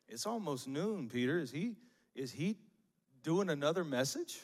[0.09, 1.39] It's almost noon, Peter.
[1.39, 1.73] Is he
[2.15, 2.59] is he
[3.23, 4.41] doing another message?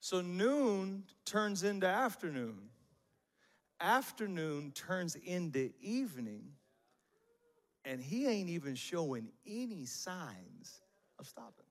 [0.00, 2.70] So noon turns into afternoon.
[3.80, 6.52] Afternoon turns into evening
[7.84, 10.82] and he ain't even showing any signs
[11.18, 11.64] of stopping.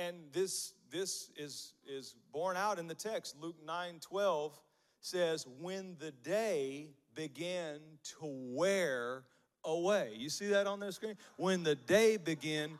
[0.00, 3.36] And this, this is, is borne out in the text.
[3.40, 4.60] Luke 9 12
[5.00, 7.80] says, When the day began
[8.20, 9.24] to wear
[9.64, 10.12] away.
[10.16, 11.16] You see that on the screen?
[11.36, 12.78] When the day began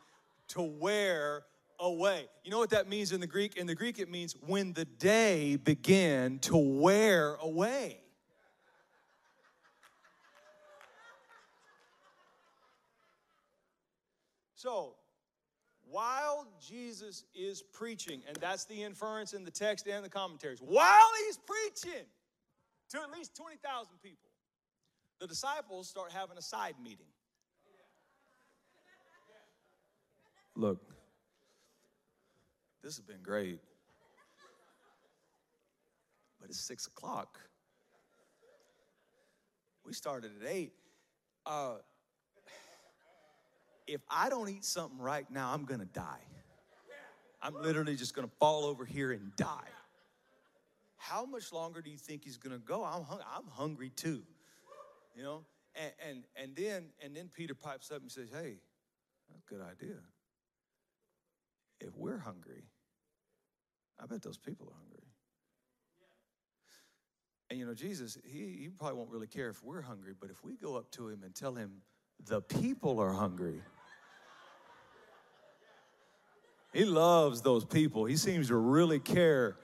[0.49, 1.43] to wear
[1.85, 2.25] away.
[2.43, 3.57] You know what that means in the Greek?
[3.57, 7.99] In the Greek, it means when the day began to wear away.
[14.55, 14.95] So,
[15.91, 21.11] while Jesus is preaching, and that's the inference in the text and the commentaries, while
[21.25, 22.05] he's preaching
[22.89, 24.31] to at least 20,000 people,
[25.19, 27.05] the disciples start having a side meeting.
[30.55, 30.94] Look,
[32.85, 33.59] this has been great,
[36.39, 37.39] but it's six o'clock.
[39.83, 40.73] We started at eight.
[41.47, 41.77] Uh,
[43.87, 46.21] if I don't eat something right now, I'm gonna die.
[47.41, 49.67] I'm literally just gonna fall over here and die.
[50.97, 52.83] How much longer do you think he's gonna go?
[52.83, 54.21] I'm, hung- I'm hungry too,
[55.15, 55.43] you know.
[55.73, 58.57] And, and and then and then Peter pipes up and says, "Hey,
[59.27, 59.97] that's a good idea.
[61.81, 62.63] If we're hungry,
[63.99, 64.95] I bet those people are hungry."
[67.49, 70.43] And you know, Jesus, he, he probably won't really care if we're hungry, but if
[70.43, 71.81] we go up to him and tell him
[72.25, 73.61] the people are hungry,
[76.73, 78.05] he loves those people.
[78.05, 79.57] He seems to really care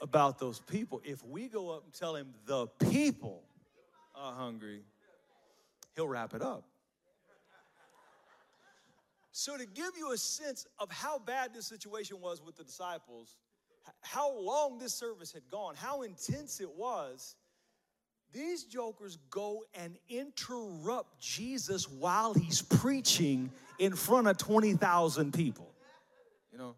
[0.00, 1.02] about those people.
[1.04, 3.42] If we go up and tell him the people
[4.14, 4.82] are hungry,
[5.94, 6.64] he'll wrap it up.
[9.32, 13.36] So, to give you a sense of how bad this situation was with the disciples,
[14.00, 17.36] how long this service had gone, how intense it was,
[18.32, 25.72] these jokers go and interrupt Jesus while he's preaching in front of 20,000 people.
[26.52, 26.76] You know,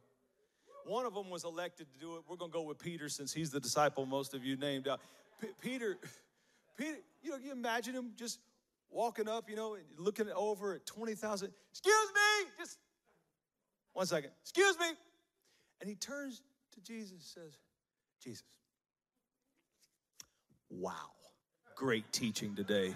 [0.86, 2.22] one of them was elected to do it.
[2.28, 5.00] We're going to go with Peter since he's the disciple most of you named out.
[5.40, 5.98] P- Peter,
[6.78, 8.38] Peter, you know, you imagine him just
[8.90, 11.52] walking up, you know, looking over at 20,000.
[11.70, 12.78] Excuse me, just
[13.92, 14.30] one second.
[14.42, 14.86] Excuse me.
[15.80, 16.40] And he turns
[16.72, 17.58] to Jesus says,
[18.22, 18.44] Jesus,
[20.70, 21.10] wow,
[21.74, 22.94] great teaching today.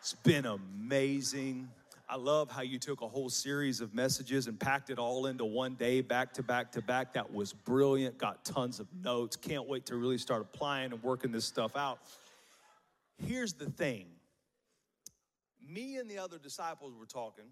[0.00, 1.68] It's been amazing.
[2.08, 5.44] I love how you took a whole series of messages and packed it all into
[5.44, 7.12] one day, back to back to back.
[7.14, 8.16] That was brilliant.
[8.16, 9.36] Got tons of notes.
[9.36, 11.98] Can't wait to really start applying and working this stuff out.
[13.18, 14.06] Here's the thing
[15.68, 17.46] me and the other disciples were talking,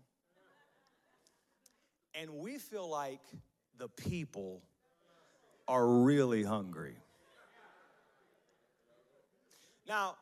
[2.15, 3.21] and we feel like
[3.77, 4.63] the people
[5.69, 6.97] are really hungry.
[9.87, 10.17] Now,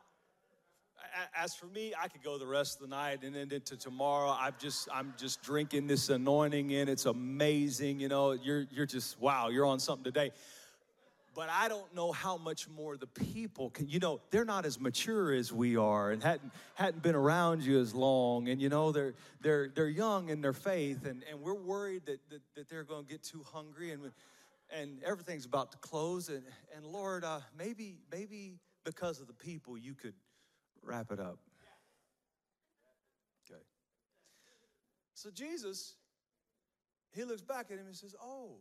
[1.35, 4.35] as for me, I could go the rest of the night and then into tomorrow.
[4.37, 6.89] I'm just I'm just drinking this anointing in.
[6.89, 8.31] It's amazing, you know.
[8.31, 10.31] You're you're just wow, you're on something today.
[11.35, 13.89] But I don't know how much more the people can.
[13.89, 17.79] You know, they're not as mature as we are, and hadn't hadn't been around you
[17.79, 18.49] as long.
[18.49, 22.19] And you know, they're they're they're young in their faith, and and we're worried that
[22.29, 24.11] that, that they're going to get too hungry, and
[24.77, 26.29] and everything's about to close.
[26.29, 26.43] And
[26.75, 30.15] and Lord, uh, maybe maybe because of the people, you could
[30.81, 31.39] wrap it up.
[33.49, 33.61] Okay.
[35.13, 35.95] So Jesus,
[37.13, 38.57] he looks back at him and says, "Oh,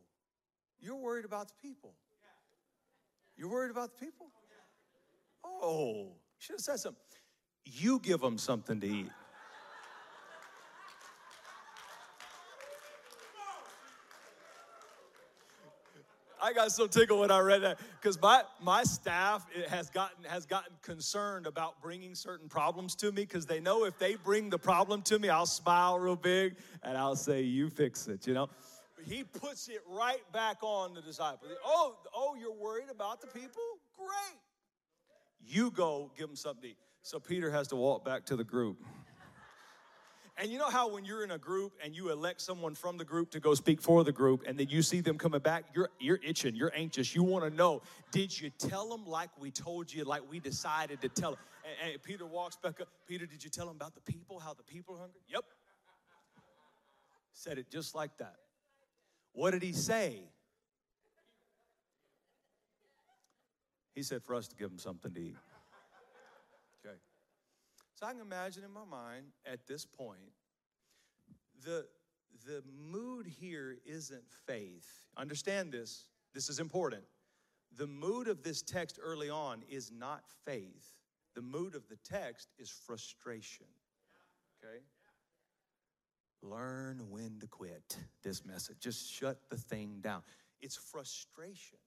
[0.79, 1.95] you're worried about the people."
[3.37, 4.27] You're worried about the people?
[5.45, 7.03] Oh, should have said something.
[7.65, 9.11] You give them something to eat.
[16.43, 20.45] I got so tickled when I read that because my, my staff has gotten has
[20.45, 24.59] gotten concerned about bringing certain problems to me because they know if they bring the
[24.59, 28.51] problem to me, I'll smile real big and I'll say, "You fix it," you know.
[28.97, 31.53] But he puts it right back on the disciples.
[31.65, 33.63] Oh, oh, you're worried about the people?
[33.97, 34.41] Great.
[35.47, 36.77] You go give them something to eat.
[37.03, 38.79] So Peter has to walk back to the group.
[40.39, 43.05] And you know how when you're in a group and you elect someone from the
[43.05, 45.91] group to go speak for the group, and then you see them coming back, you're
[46.01, 47.15] you're itching, you're anxious.
[47.15, 51.03] You want to know, did you tell them like we told you, like we decided
[51.03, 51.41] to tell them?
[51.83, 52.89] And, and Peter walks back up.
[53.07, 55.21] Peter, did you tell them about the people, how the people are hungry?
[55.29, 55.45] Yep.
[57.35, 58.37] Said it just like that.
[59.33, 60.23] What did he say?
[63.95, 65.37] He said for us to give them something to eat.
[68.03, 70.33] So I can imagine in my mind at this point,
[71.65, 71.87] the,
[72.45, 74.89] the mood here isn't faith.
[75.17, 77.05] Understand this, this is important.
[77.77, 80.97] The mood of this text early on is not faith,
[81.37, 83.67] the mood of the text is frustration.
[84.59, 84.83] Okay?
[86.43, 88.79] Learn when to quit this message.
[88.81, 90.23] Just shut the thing down.
[90.61, 91.79] It's frustration.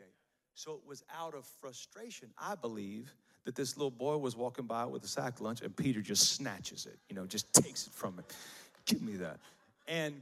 [0.00, 0.10] Okay.
[0.54, 3.12] So it was out of frustration, I believe,
[3.46, 6.84] that this little boy was walking by with a sack lunch and Peter just snatches
[6.84, 8.24] it, you know, just takes it from him.
[8.84, 9.38] Give me that.
[9.88, 10.20] And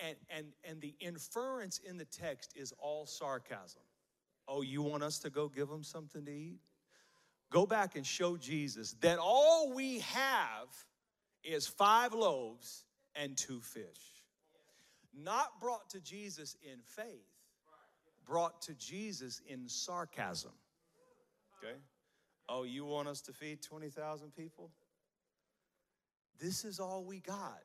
[0.00, 3.80] and and and the inference in the text is all sarcasm.
[4.48, 6.58] Oh, you want us to go give them something to eat?
[7.50, 10.68] Go back and show Jesus that all we have
[11.44, 12.84] is five loaves
[13.14, 13.84] and two fish.
[15.16, 17.28] Not brought to Jesus in faith,
[18.26, 20.50] brought to Jesus in sarcasm.
[21.58, 21.76] Okay?
[22.48, 24.70] Oh, you want us to feed 20,000 people?
[26.40, 27.62] This is all we got.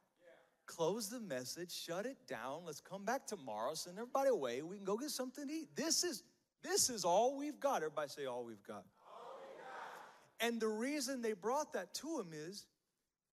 [0.66, 2.64] Close the message, shut it down.
[2.66, 4.62] Let's come back tomorrow, send everybody away.
[4.62, 5.70] We can go get something to eat.
[5.76, 6.24] This is
[6.62, 7.78] this is all we've got.
[7.78, 8.84] Everybody say all we've got.
[9.08, 10.48] All we got.
[10.48, 12.66] And the reason they brought that to him is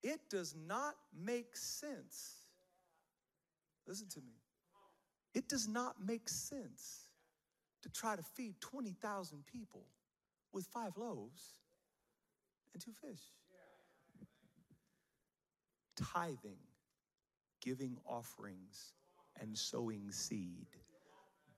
[0.02, 2.44] it does not make sense.
[3.86, 4.34] Listen to me.
[5.34, 7.08] It does not make sense
[7.82, 9.84] to try to feed 20,000 people
[10.54, 11.58] with five loaves
[12.72, 13.20] and two fish.
[15.96, 16.58] Tithing,
[17.60, 18.94] giving offerings,
[19.40, 20.66] and sowing seed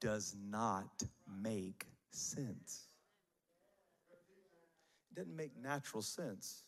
[0.01, 1.03] does not
[1.43, 2.89] make sense.
[5.11, 6.65] It doesn't make natural sense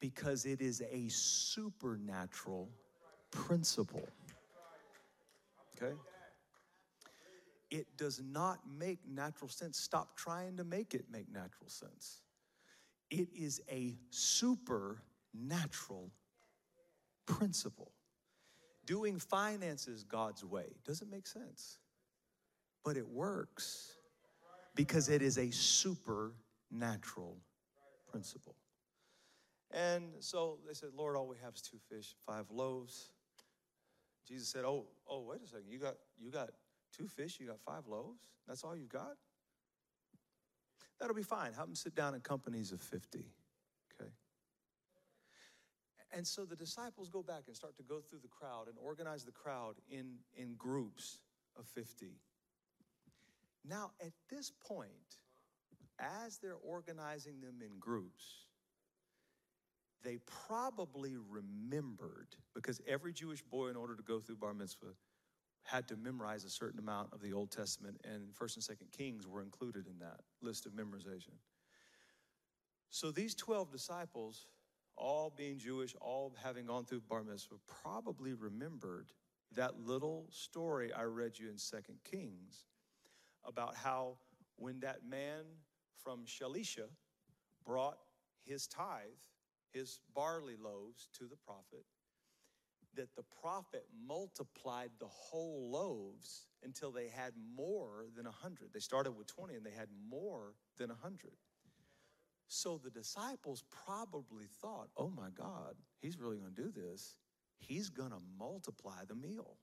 [0.00, 2.70] because it is a supernatural
[3.30, 4.08] principle.
[5.76, 5.94] Okay?
[7.70, 9.78] It does not make natural sense.
[9.78, 12.22] Stop trying to make it make natural sense.
[13.10, 16.10] It is a supernatural
[17.26, 17.92] principle.
[18.86, 21.78] Doing finances God's way doesn't make sense,
[22.84, 23.92] but it works
[24.74, 27.36] because it is a supernatural
[28.10, 28.56] principle.
[29.72, 33.10] And so they said, Lord, all we have is two fish, five loaves.
[34.26, 35.70] Jesus said, Oh, oh, wait a second.
[35.70, 36.50] You got you got
[36.96, 38.28] two fish, you got five loaves?
[38.46, 39.16] That's all you've got?
[41.00, 41.52] That'll be fine.
[41.54, 43.24] Have them sit down in companies of 50.
[44.00, 44.10] Okay.
[46.12, 49.24] And so the disciples go back and start to go through the crowd and organize
[49.24, 51.18] the crowd in, in groups
[51.58, 52.18] of 50.
[53.66, 54.90] Now, at this point,
[55.98, 58.46] as they're organizing them in groups,
[60.02, 60.18] they
[60.48, 64.94] probably remembered, because every Jewish boy, in order to go through bar mitzvah,
[65.64, 69.26] had to memorize a certain amount of the Old Testament, and First and Second Kings
[69.26, 71.34] were included in that list of memorization.
[72.90, 74.46] So these 12 disciples,
[74.96, 79.12] all being Jewish, all having gone through bar mitzvah, probably remembered
[79.54, 82.64] that little story I read you in Second Kings
[83.44, 84.18] about how
[84.56, 85.44] when that man
[86.02, 86.88] from Shalisha
[87.64, 87.98] brought
[88.44, 89.08] his tithe
[89.72, 91.84] his barley loaves to the prophet,
[92.96, 98.70] that the prophet multiplied the whole loaves until they had more than a hundred.
[98.72, 101.36] They started with 20 and they had more than a hundred.
[102.48, 107.14] So the disciples probably thought, oh my God, he's really going to do this.
[107.58, 109.56] He's going to multiply the meal.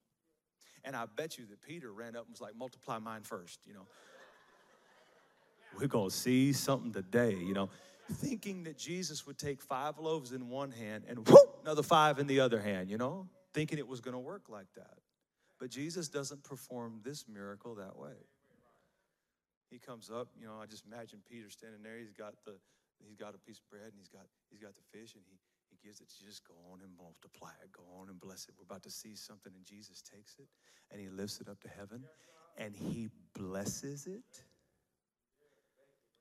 [0.83, 3.73] And I bet you that Peter ran up and was like, multiply mine first, you
[3.73, 3.87] know.
[5.79, 7.69] We're going to see something today, you know
[8.11, 12.27] thinking that Jesus would take five loaves in one hand and whoop, another five in
[12.27, 14.97] the other hand, you know, thinking it was going to work like that.
[15.59, 18.15] But Jesus doesn't perform this miracle that way.
[19.69, 21.97] He comes up, you know, I just imagine Peter standing there.
[21.97, 22.53] He's got the
[23.05, 25.37] he's got a piece of bread and he's got he's got the fish and he
[25.69, 28.55] he gives it to just go on and multiply it, go on and bless it.
[28.57, 30.47] We're about to see something and Jesus takes it
[30.91, 32.03] and he lifts it up to heaven
[32.57, 34.43] and he blesses it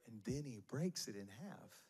[0.08, 1.86] and then he breaks it in half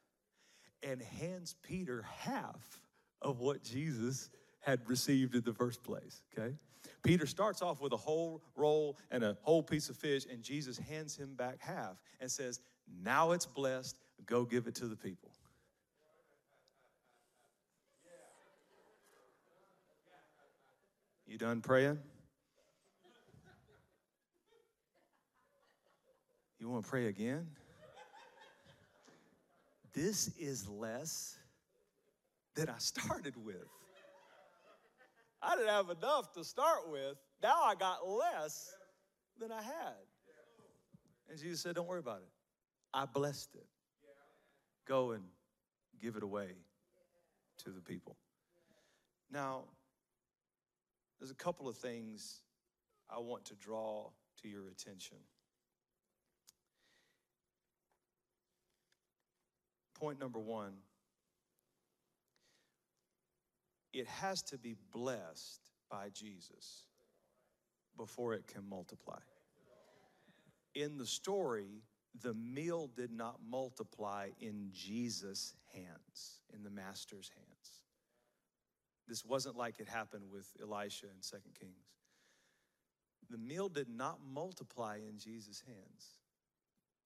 [0.83, 2.81] and hands Peter half
[3.23, 6.55] of what Jesus had received in the first place, okay?
[7.03, 10.79] Peter starts off with a whole roll and a whole piece of fish, and Jesus
[10.79, 12.61] hands him back half and says,
[13.03, 13.97] Now it's blessed,
[14.27, 15.31] go give it to the people.
[21.27, 21.99] You done praying?
[26.59, 27.47] You want to pray again?
[29.97, 31.39] This is less
[32.55, 33.57] than I started with.
[35.43, 37.17] I didn't have enough to start with.
[37.43, 38.75] Now I got less
[39.41, 40.05] than I had.
[41.31, 42.29] And Jesus said, Don't worry about it.
[42.93, 43.67] I blessed it.
[44.87, 45.25] Go and
[46.01, 46.51] give it away
[47.65, 48.17] to the people.
[49.33, 49.65] Now,
[51.19, 52.43] there's a couple of things
[53.09, 54.11] I want to draw
[54.43, 55.17] to your attention.
[59.99, 60.75] Point number one
[63.93, 66.85] it has to be blessed by Jesus
[67.97, 69.19] before it can multiply.
[70.75, 71.83] In the story,
[72.23, 77.81] the meal did not multiply in Jesus' hands, in the master's hands.
[79.09, 81.73] This wasn't like it happened with Elisha in Second Kings.
[83.31, 86.19] The meal did not multiply in Jesus' hands,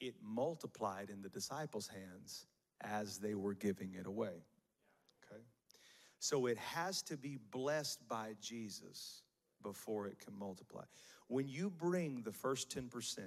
[0.01, 2.47] it multiplied in the disciples' hands
[2.83, 4.45] as they were giving it away.
[5.24, 5.43] Okay?
[6.18, 9.22] So it has to be blessed by Jesus
[9.62, 10.85] before it can multiply.
[11.28, 13.18] When you bring the first 10%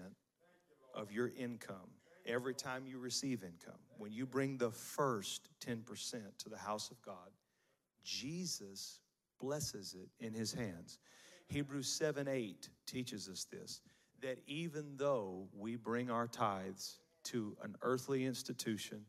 [0.96, 1.90] of your income
[2.26, 5.84] every time you receive income, when you bring the first 10%
[6.40, 7.32] to the house of God,
[8.04, 9.00] Jesus
[9.40, 11.00] blesses it in his hands.
[11.48, 13.82] Hebrews 7 8 teaches us this
[14.22, 19.02] that even though we bring our tithes to an earthly institution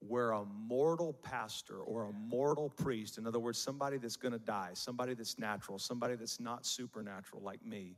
[0.00, 4.38] where a mortal pastor or a mortal priest, in other words, somebody that's going to
[4.38, 7.96] die, somebody that's natural, somebody that's not supernatural like me,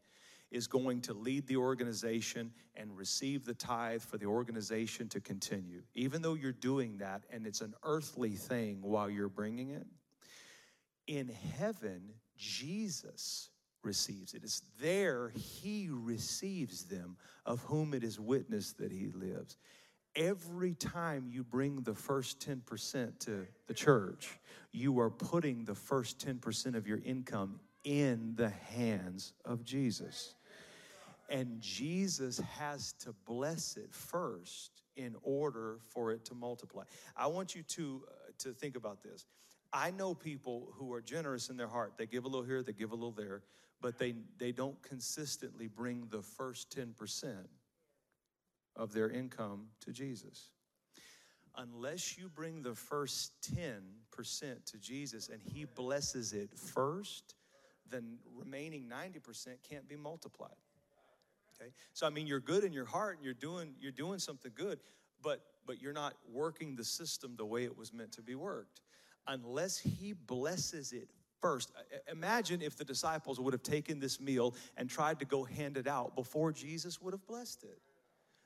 [0.50, 5.82] is going to lead the organization and receive the tithe for the organization to continue.
[5.94, 9.86] Even though you're doing that and it's an earthly thing while you're bringing it,
[11.06, 11.28] in
[11.58, 12.02] heaven,
[12.36, 13.48] Jesus
[13.82, 14.42] receives it.
[14.44, 19.56] It's there he receives them, of whom it is witnessed that he lives.
[20.14, 24.38] Every time you bring the first 10% to the church,
[24.70, 30.34] you are putting the first 10% of your income in the hands of Jesus.
[31.30, 36.84] And Jesus has to bless it first in order for it to multiply.
[37.16, 39.24] I want you to, uh, to think about this.
[39.72, 41.94] I know people who are generous in their heart.
[41.96, 43.42] They give a little here, they give a little there,
[43.80, 47.46] but they, they don't consistently bring the first 10%
[48.76, 50.50] of their income to Jesus.
[51.56, 53.82] Unless you bring the first 10%
[54.64, 57.34] to Jesus and He blesses it first,
[57.90, 60.50] then remaining 90% can't be multiplied.
[61.54, 61.70] Okay?
[61.92, 64.80] So I mean you're good in your heart and you're doing you're doing something good,
[65.22, 68.80] but but you're not working the system the way it was meant to be worked
[69.28, 71.08] unless he blesses it
[71.40, 71.72] first.
[72.10, 75.86] Imagine if the disciples would have taken this meal and tried to go hand it
[75.86, 77.78] out before Jesus would have blessed it.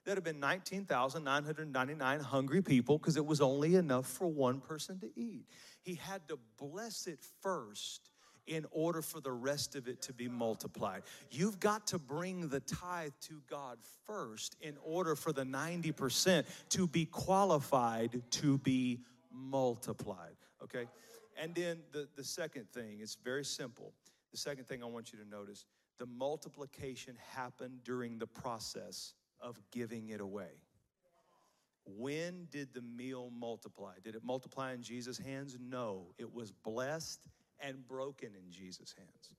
[0.07, 5.11] There'd have been 19,999 hungry people because it was only enough for one person to
[5.15, 5.45] eat.
[5.83, 8.09] He had to bless it first
[8.47, 11.03] in order for the rest of it to be multiplied.
[11.31, 13.77] You've got to bring the tithe to God
[14.07, 19.01] first in order for the 90% to be qualified to be
[19.31, 20.87] multiplied okay?
[21.41, 23.93] And then the, the second thing, it's very simple.
[24.33, 25.65] The second thing I want you to notice
[25.99, 30.63] the multiplication happened during the process of giving it away.
[31.85, 33.93] When did the meal multiply?
[34.03, 35.57] Did it multiply in Jesus' hands?
[35.61, 36.13] No.
[36.19, 37.29] It was blessed
[37.61, 39.31] and broken in Jesus' hands.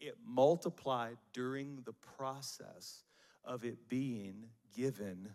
[0.00, 3.04] It multiplied during the process
[3.44, 5.28] of it being given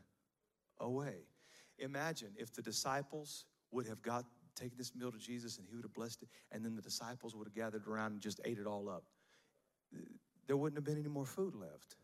[0.80, 1.26] away.
[1.80, 5.86] Imagine if the disciples would have got taken this meal to Jesus and he would
[5.86, 8.68] have blessed it, and then the disciples would have gathered around and just ate it
[8.68, 9.03] all up.
[10.47, 11.95] There wouldn't have been any more food left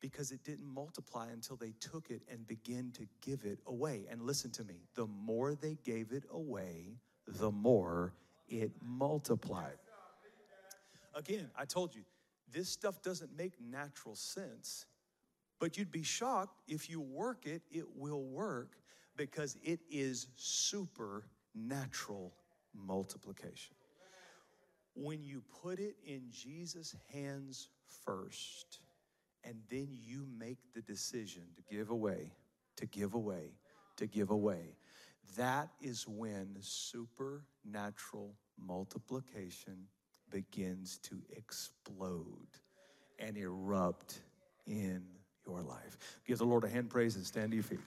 [0.00, 4.06] because it didn't multiply until they took it and began to give it away.
[4.10, 8.14] And listen to me the more they gave it away, the more
[8.48, 9.78] it multiplied.
[11.14, 12.02] Again, I told you,
[12.50, 14.86] this stuff doesn't make natural sense,
[15.58, 18.76] but you'd be shocked if you work it, it will work
[19.16, 22.32] because it is supernatural
[22.74, 23.74] multiplication.
[24.94, 27.68] When you put it in Jesus' hands
[28.04, 28.80] first,
[29.48, 32.32] and then you make the decision to give away,
[32.76, 33.54] to give away,
[33.96, 34.76] to give away,
[35.36, 39.86] that is when supernatural multiplication
[40.30, 42.58] begins to explode
[43.18, 44.20] and erupt
[44.66, 45.02] in
[45.46, 45.96] your life.
[46.26, 47.80] Give the Lord a hand praise and stand to your feet.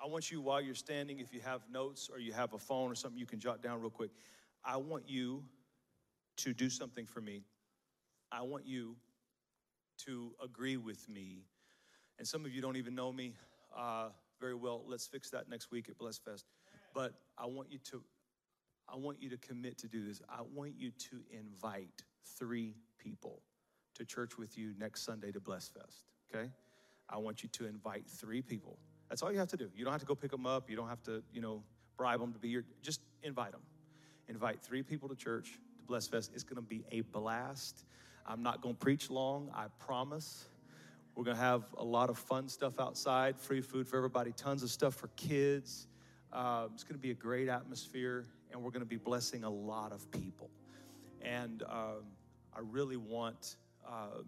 [0.00, 2.90] I want you, while you're standing, if you have notes or you have a phone
[2.90, 4.10] or something you can jot down real quick,
[4.64, 5.42] I want you
[6.38, 7.42] to do something for me.
[8.30, 8.96] I want you
[10.06, 11.44] to agree with me.
[12.18, 13.34] And some of you don't even know me
[13.76, 14.08] uh,
[14.40, 14.82] very well.
[14.86, 16.44] Let's fix that next week at Bless Fest.
[16.94, 18.02] But I want you to,
[18.88, 20.20] I want you to commit to do this.
[20.28, 22.02] I want you to invite
[22.38, 23.42] three people
[23.94, 26.04] to church with you next Sunday to Bless Fest.
[26.34, 26.48] Okay?
[27.08, 28.78] I want you to invite three people.
[29.08, 29.70] That's all you have to do.
[29.74, 30.68] You don't have to go pick them up.
[30.68, 31.62] You don't have to, you know,
[31.96, 32.64] bribe them to be your.
[32.82, 33.62] Just invite them.
[34.28, 35.58] Invite three people to church
[35.88, 36.32] Bless Fest.
[36.34, 37.86] It's going to be a blast.
[38.26, 39.50] I'm not going to preach long.
[39.54, 40.44] I promise.
[41.14, 44.62] We're going to have a lot of fun stuff outside, free food for everybody, tons
[44.62, 45.86] of stuff for kids.
[46.30, 49.50] Uh, it's going to be a great atmosphere, and we're going to be blessing a
[49.50, 50.50] lot of people.
[51.22, 52.04] And um,
[52.54, 53.56] I really want.
[53.86, 54.22] Uh,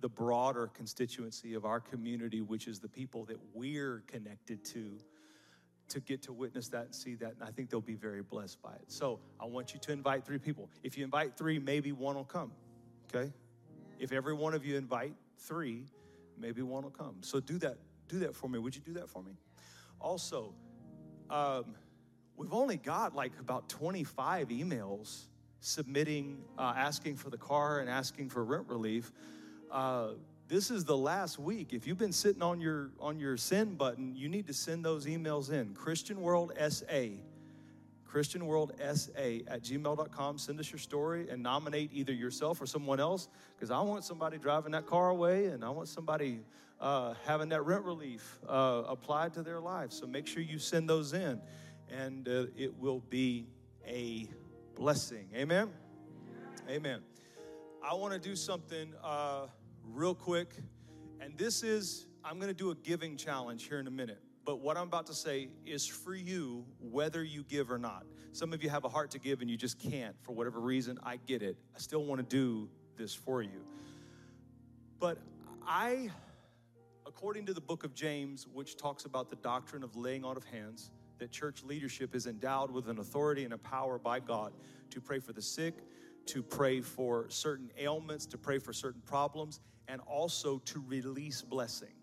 [0.00, 4.96] the broader constituency of our community, which is the people that we're connected to,
[5.88, 7.34] to get to witness that and see that.
[7.38, 8.84] And I think they'll be very blessed by it.
[8.88, 10.68] So I want you to invite three people.
[10.82, 12.52] If you invite three, maybe one will come,
[13.14, 13.32] okay?
[13.98, 15.86] If every one of you invite three,
[16.38, 17.16] maybe one will come.
[17.20, 17.78] So do that.
[18.08, 18.58] Do that for me.
[18.58, 19.32] Would you do that for me?
[20.00, 20.54] Also,
[21.30, 21.74] um,
[22.36, 25.26] we've only got like about 25 emails
[25.60, 29.12] submitting, uh, asking for the car and asking for rent relief.
[29.70, 30.10] Uh,
[30.48, 31.72] this is the last week.
[31.72, 35.06] If you've been sitting on your on your send button, you need to send those
[35.06, 35.74] emails in.
[35.74, 37.08] Christian World SA,
[38.06, 40.38] Christian World SA at gmail.com.
[40.38, 44.38] Send us your story and nominate either yourself or someone else because I want somebody
[44.38, 46.40] driving that car away and I want somebody
[46.80, 49.92] uh, having that rent relief uh, applied to their life.
[49.92, 51.40] So make sure you send those in
[51.90, 53.46] and uh, it will be
[53.86, 54.28] a
[54.74, 55.28] blessing.
[55.34, 55.70] Amen?
[56.68, 57.00] Amen.
[57.82, 59.46] I want to do something uh,
[59.92, 60.54] real quick.
[61.20, 64.20] And this is, I'm going to do a giving challenge here in a minute.
[64.44, 68.06] But what I'm about to say is for you, whether you give or not.
[68.32, 70.98] Some of you have a heart to give and you just can't for whatever reason.
[71.02, 71.56] I get it.
[71.74, 73.64] I still want to do this for you.
[74.98, 75.18] But
[75.66, 76.10] I,
[77.06, 80.44] according to the book of James, which talks about the doctrine of laying on of
[80.44, 84.52] hands, that church leadership is endowed with an authority and a power by God
[84.90, 85.74] to pray for the sick,
[86.26, 91.94] to pray for certain ailments, to pray for certain problems, and also to release blessing.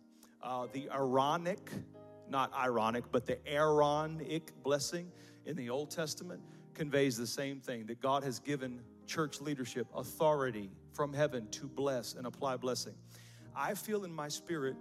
[0.42, 1.70] Uh, the Aaronic,
[2.30, 5.12] not ironic, but the Aaronic blessing
[5.46, 6.42] in the Old Testament
[6.74, 12.16] conveys the same thing that God has given church leadership authority from heaven to bless
[12.16, 12.96] and apply blessing.
[13.56, 14.76] I feel in my spirit,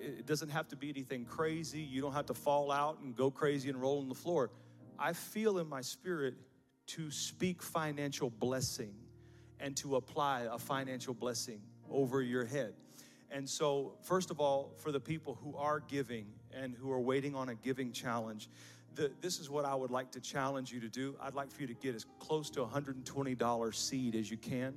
[0.00, 1.80] it doesn't have to be anything crazy.
[1.80, 4.50] You don't have to fall out and go crazy and roll on the floor.
[4.98, 6.34] I feel in my spirit
[6.86, 8.94] to speak financial blessing
[9.60, 11.60] and to apply a financial blessing
[11.94, 12.74] over your head.
[13.30, 17.34] And so, first of all, for the people who are giving and who are waiting
[17.34, 18.48] on a giving challenge,
[18.94, 21.16] the, this is what I would like to challenge you to do.
[21.20, 24.74] I'd like for you to get as close to $120 seed as you can.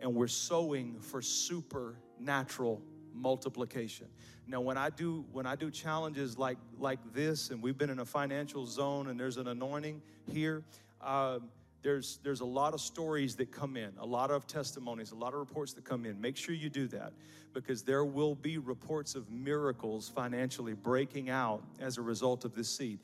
[0.00, 2.82] And we're sowing for supernatural
[3.14, 4.06] multiplication.
[4.46, 8.00] Now, when I do when I do challenges like like this, and we've been in
[8.00, 10.62] a financial zone, and there's an anointing here.
[11.00, 11.48] Um,
[11.82, 15.34] there's there's a lot of stories that come in, a lot of testimonies, a lot
[15.34, 16.20] of reports that come in.
[16.20, 17.12] Make sure you do that
[17.52, 22.68] because there will be reports of miracles financially breaking out as a result of this
[22.68, 23.00] seed.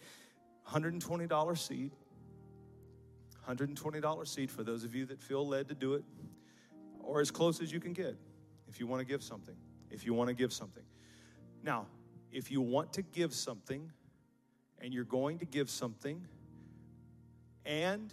[0.71, 1.91] $120 seed.
[3.49, 6.05] $120 seed for those of you that feel led to do it,
[7.01, 8.15] or as close as you can get
[8.69, 9.57] if you want to give something.
[9.91, 10.83] If you want to give something.
[11.63, 11.87] Now,
[12.31, 13.91] if you want to give something
[14.81, 16.27] and you're going to give something,
[17.65, 18.13] and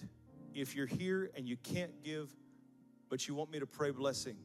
[0.56, 2.34] if you're here and you can't give,
[3.10, 4.38] but you want me to pray blessing,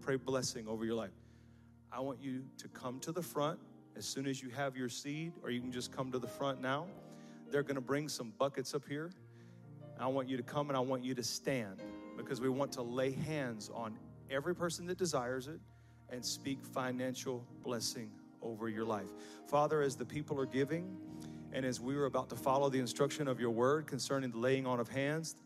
[0.00, 1.10] pray blessing over your life,
[1.92, 3.58] I want you to come to the front
[3.96, 6.60] as soon as you have your seed, or you can just come to the front
[6.60, 6.86] now.
[7.50, 9.10] They're going to bring some buckets up here.
[9.98, 11.82] I want you to come and I want you to stand
[12.16, 13.98] because we want to lay hands on
[14.30, 15.60] every person that desires it
[16.10, 18.10] and speak financial blessing
[18.42, 19.08] over your life.
[19.48, 20.96] Father, as the people are giving,
[21.56, 24.66] and as we were about to follow the instruction of your word concerning the laying
[24.66, 25.36] on of hands,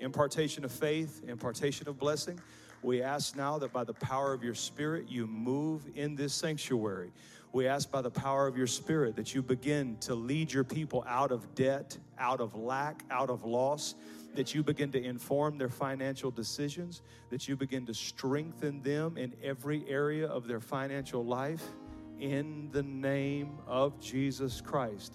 [0.00, 2.40] impartation of faith, impartation of blessing,
[2.82, 7.12] we ask now that by the power of your spirit, you move in this sanctuary.
[7.52, 11.04] We ask by the power of your spirit that you begin to lead your people
[11.06, 13.94] out of debt, out of lack, out of loss
[14.34, 19.32] that you begin to inform their financial decisions, that you begin to strengthen them in
[19.44, 21.62] every area of their financial life
[22.20, 25.14] in the name of Jesus Christ.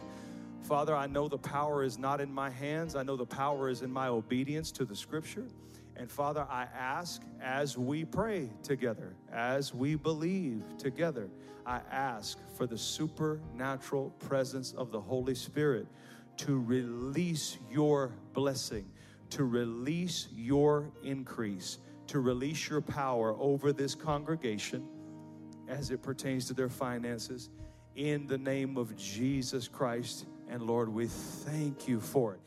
[0.64, 2.96] Father, I know the power is not in my hands.
[2.96, 5.48] I know the power is in my obedience to the scripture.
[5.96, 11.30] And Father, I ask as we pray together, as we believe together,
[11.66, 15.88] I ask for the supernatural presence of the Holy Spirit
[16.38, 18.86] to release your blessing
[19.32, 24.88] to release your increase, to release your power over this congregation
[25.72, 27.50] as it pertains to their finances
[27.96, 30.26] in the name of Jesus Christ.
[30.50, 32.42] And Lord, we thank you for it.